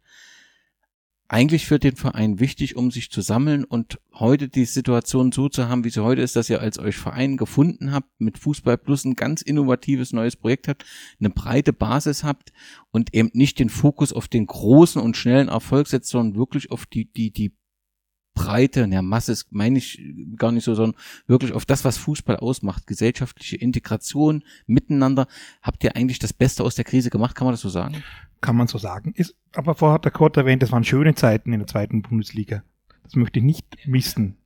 [1.28, 5.68] eigentlich für den Verein wichtig, um sich zu sammeln und heute die Situation so zu
[5.68, 9.04] haben, wie sie heute ist, dass ihr als euch Verein gefunden habt, mit Fußball Plus
[9.04, 10.84] ein ganz innovatives neues Projekt habt,
[11.18, 12.52] eine breite Basis habt
[12.90, 16.84] und eben nicht den Fokus auf den großen und schnellen Erfolg setzt, sondern wirklich auf
[16.86, 17.54] die, die, die
[18.34, 20.02] Breite, ja, Masse ist, meine ich
[20.36, 25.26] gar nicht so, sondern wirklich auf das, was Fußball ausmacht, gesellschaftliche Integration, miteinander.
[25.62, 28.02] Habt ihr eigentlich das Beste aus der Krise gemacht, kann man das so sagen?
[28.40, 29.12] Kann man so sagen.
[29.14, 32.62] Ist, aber vorher hat der Kurt erwähnt, das waren schöne Zeiten in der zweiten Bundesliga.
[33.04, 34.36] Das möchte ich nicht missen.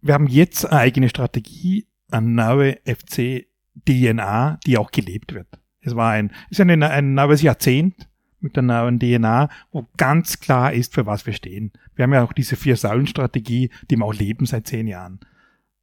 [0.00, 3.46] Wir haben jetzt eine eigene Strategie, eine neue FC
[3.86, 5.48] DNA, die auch gelebt wird.
[5.80, 8.08] Es war ein, ist ein, ein neues Jahrzehnt
[8.44, 11.72] mit der neuen DNA, wo ganz klar ist, für was wir stehen.
[11.96, 15.18] Wir haben ja auch diese Vier-Säulen-Strategie, die wir auch leben seit zehn Jahren.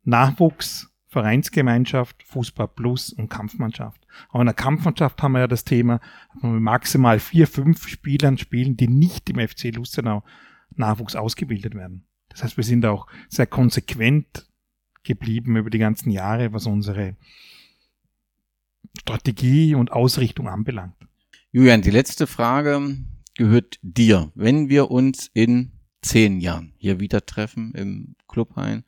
[0.04, 4.08] Nachwuchs, Vereinsgemeinschaft, Fußball Plus und Kampfmannschaft.
[4.30, 6.00] Aber in der Kampfmannschaft haben wir ja das Thema,
[6.36, 10.24] dass wir maximal vier, fünf Spielern spielen, die nicht im FC Lustenau
[10.76, 12.06] Nachwuchs ausgebildet werden.
[12.30, 14.48] Das heißt, wir sind auch sehr konsequent
[15.04, 17.18] geblieben über die ganzen Jahre, was unsere
[19.00, 20.96] Strategie und Ausrichtung anbelangt.
[21.54, 22.96] Julian, die letzte Frage
[23.36, 24.32] gehört dir.
[24.36, 28.86] Wenn wir uns in zehn Jahren hier wieder treffen im Clubhain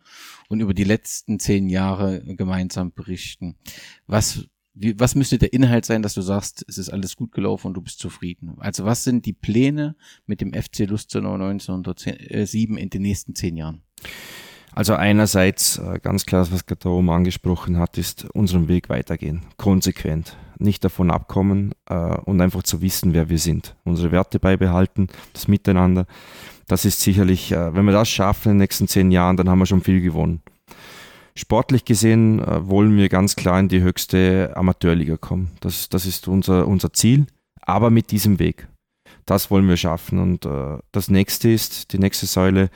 [0.47, 3.57] und über die letzten zehn Jahre gemeinsam berichten,
[4.07, 7.67] was wie, was müsste der Inhalt sein, dass du sagst, es ist alles gut gelaufen
[7.67, 8.55] und du bist zufrieden?
[8.57, 13.83] Also was sind die Pläne mit dem FC Lustenau 1907 in den nächsten zehn Jahren?
[14.71, 20.83] Also einerseits äh, ganz klar, was Gatom angesprochen hat, ist unseren Weg weitergehen, konsequent, nicht
[20.83, 26.05] davon abkommen äh, und einfach zu wissen, wer wir sind, unsere Werte beibehalten, das Miteinander.
[26.67, 29.59] Das ist sicherlich, äh, wenn wir das schaffen in den nächsten zehn Jahren, dann haben
[29.59, 30.41] wir schon viel gewonnen.
[31.35, 35.49] Sportlich gesehen wollen wir ganz klar in die höchste Amateurliga kommen.
[35.61, 37.25] Das, das ist unser, unser Ziel,
[37.59, 38.67] aber mit diesem Weg.
[39.25, 40.19] Das wollen wir schaffen.
[40.19, 40.47] Und
[40.91, 42.69] das nächste ist, die nächste Säule,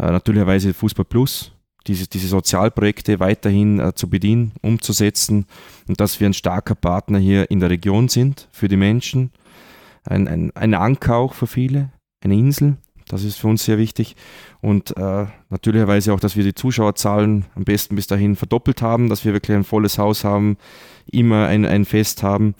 [0.00, 1.52] äh, natürlicherweise Fußball Plus,
[1.86, 5.46] diese, diese Sozialprojekte weiterhin äh, zu bedienen, umzusetzen
[5.88, 9.30] und dass wir ein starker Partner hier in der Region sind für die Menschen.
[10.04, 11.90] Ein, ein, ein Anker auch für viele,
[12.22, 12.76] eine Insel,
[13.08, 14.14] das ist für uns sehr wichtig.
[14.60, 19.24] Und äh, natürlicherweise auch, dass wir die Zuschauerzahlen am besten bis dahin verdoppelt haben, dass
[19.24, 20.56] wir wirklich ein volles Haus haben,
[21.10, 22.54] immer ein, ein Fest haben.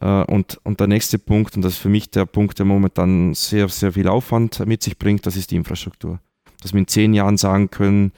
[0.00, 3.34] Äh, und, und der nächste Punkt, und das ist für mich der Punkt, der momentan
[3.34, 6.20] sehr, sehr viel Aufwand mit sich bringt, das ist die Infrastruktur
[6.62, 8.12] dass wir in zehn Jahren sagen können,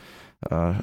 [0.49, 0.75] äh,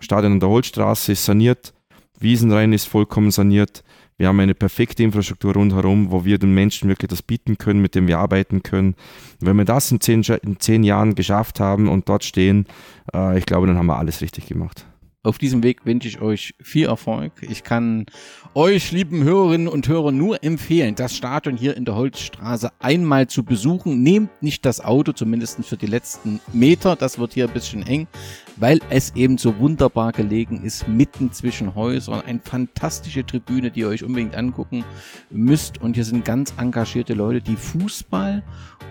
[0.00, 1.74] Stadion an der Holzstraße ist saniert,
[2.18, 3.82] Wiesenrhein ist vollkommen saniert,
[4.20, 7.94] wir haben eine perfekte Infrastruktur rundherum, wo wir den Menschen wirklich das bieten können, mit
[7.94, 8.94] dem wir arbeiten können.
[9.40, 12.66] wenn wir das in zehn, in zehn Jahren geschafft haben und dort stehen,
[13.14, 14.84] äh, ich glaube, dann haben wir alles richtig gemacht.
[15.22, 17.32] Auf diesem Weg wünsche ich euch viel Erfolg.
[17.42, 18.06] Ich kann
[18.54, 23.44] euch, lieben Hörerinnen und Hörer, nur empfehlen, das Stadion hier in der Holzstraße einmal zu
[23.44, 24.02] besuchen.
[24.02, 26.96] Nehmt nicht das Auto, zumindest für die letzten Meter.
[26.96, 28.08] Das wird hier ein bisschen eng,
[28.56, 32.22] weil es eben so wunderbar gelegen ist, mitten zwischen Häusern.
[32.22, 34.86] Eine fantastische Tribüne, die ihr euch unbedingt angucken
[35.28, 35.82] müsst.
[35.82, 38.42] Und hier sind ganz engagierte Leute, die Fußball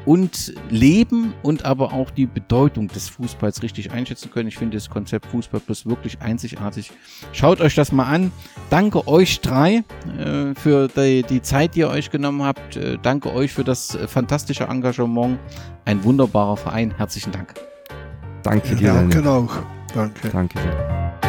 [0.05, 4.47] und Leben und aber auch die Bedeutung des Fußballs richtig einschätzen können.
[4.47, 6.91] Ich finde das Konzept Fußball Plus wirklich einzigartig.
[7.31, 8.31] Schaut euch das mal an.
[8.69, 9.83] Danke euch drei
[10.17, 12.75] äh, für die, die, Zeit, die ihr euch genommen habt.
[12.75, 15.39] Äh, danke euch für das äh, fantastische Engagement.
[15.85, 16.93] Ein wunderbarer Verein.
[16.95, 17.53] Herzlichen Dank.
[18.43, 18.93] Danke dir.
[18.93, 19.55] Danke auch.
[19.93, 20.29] Danke.
[20.29, 21.28] Danke dir.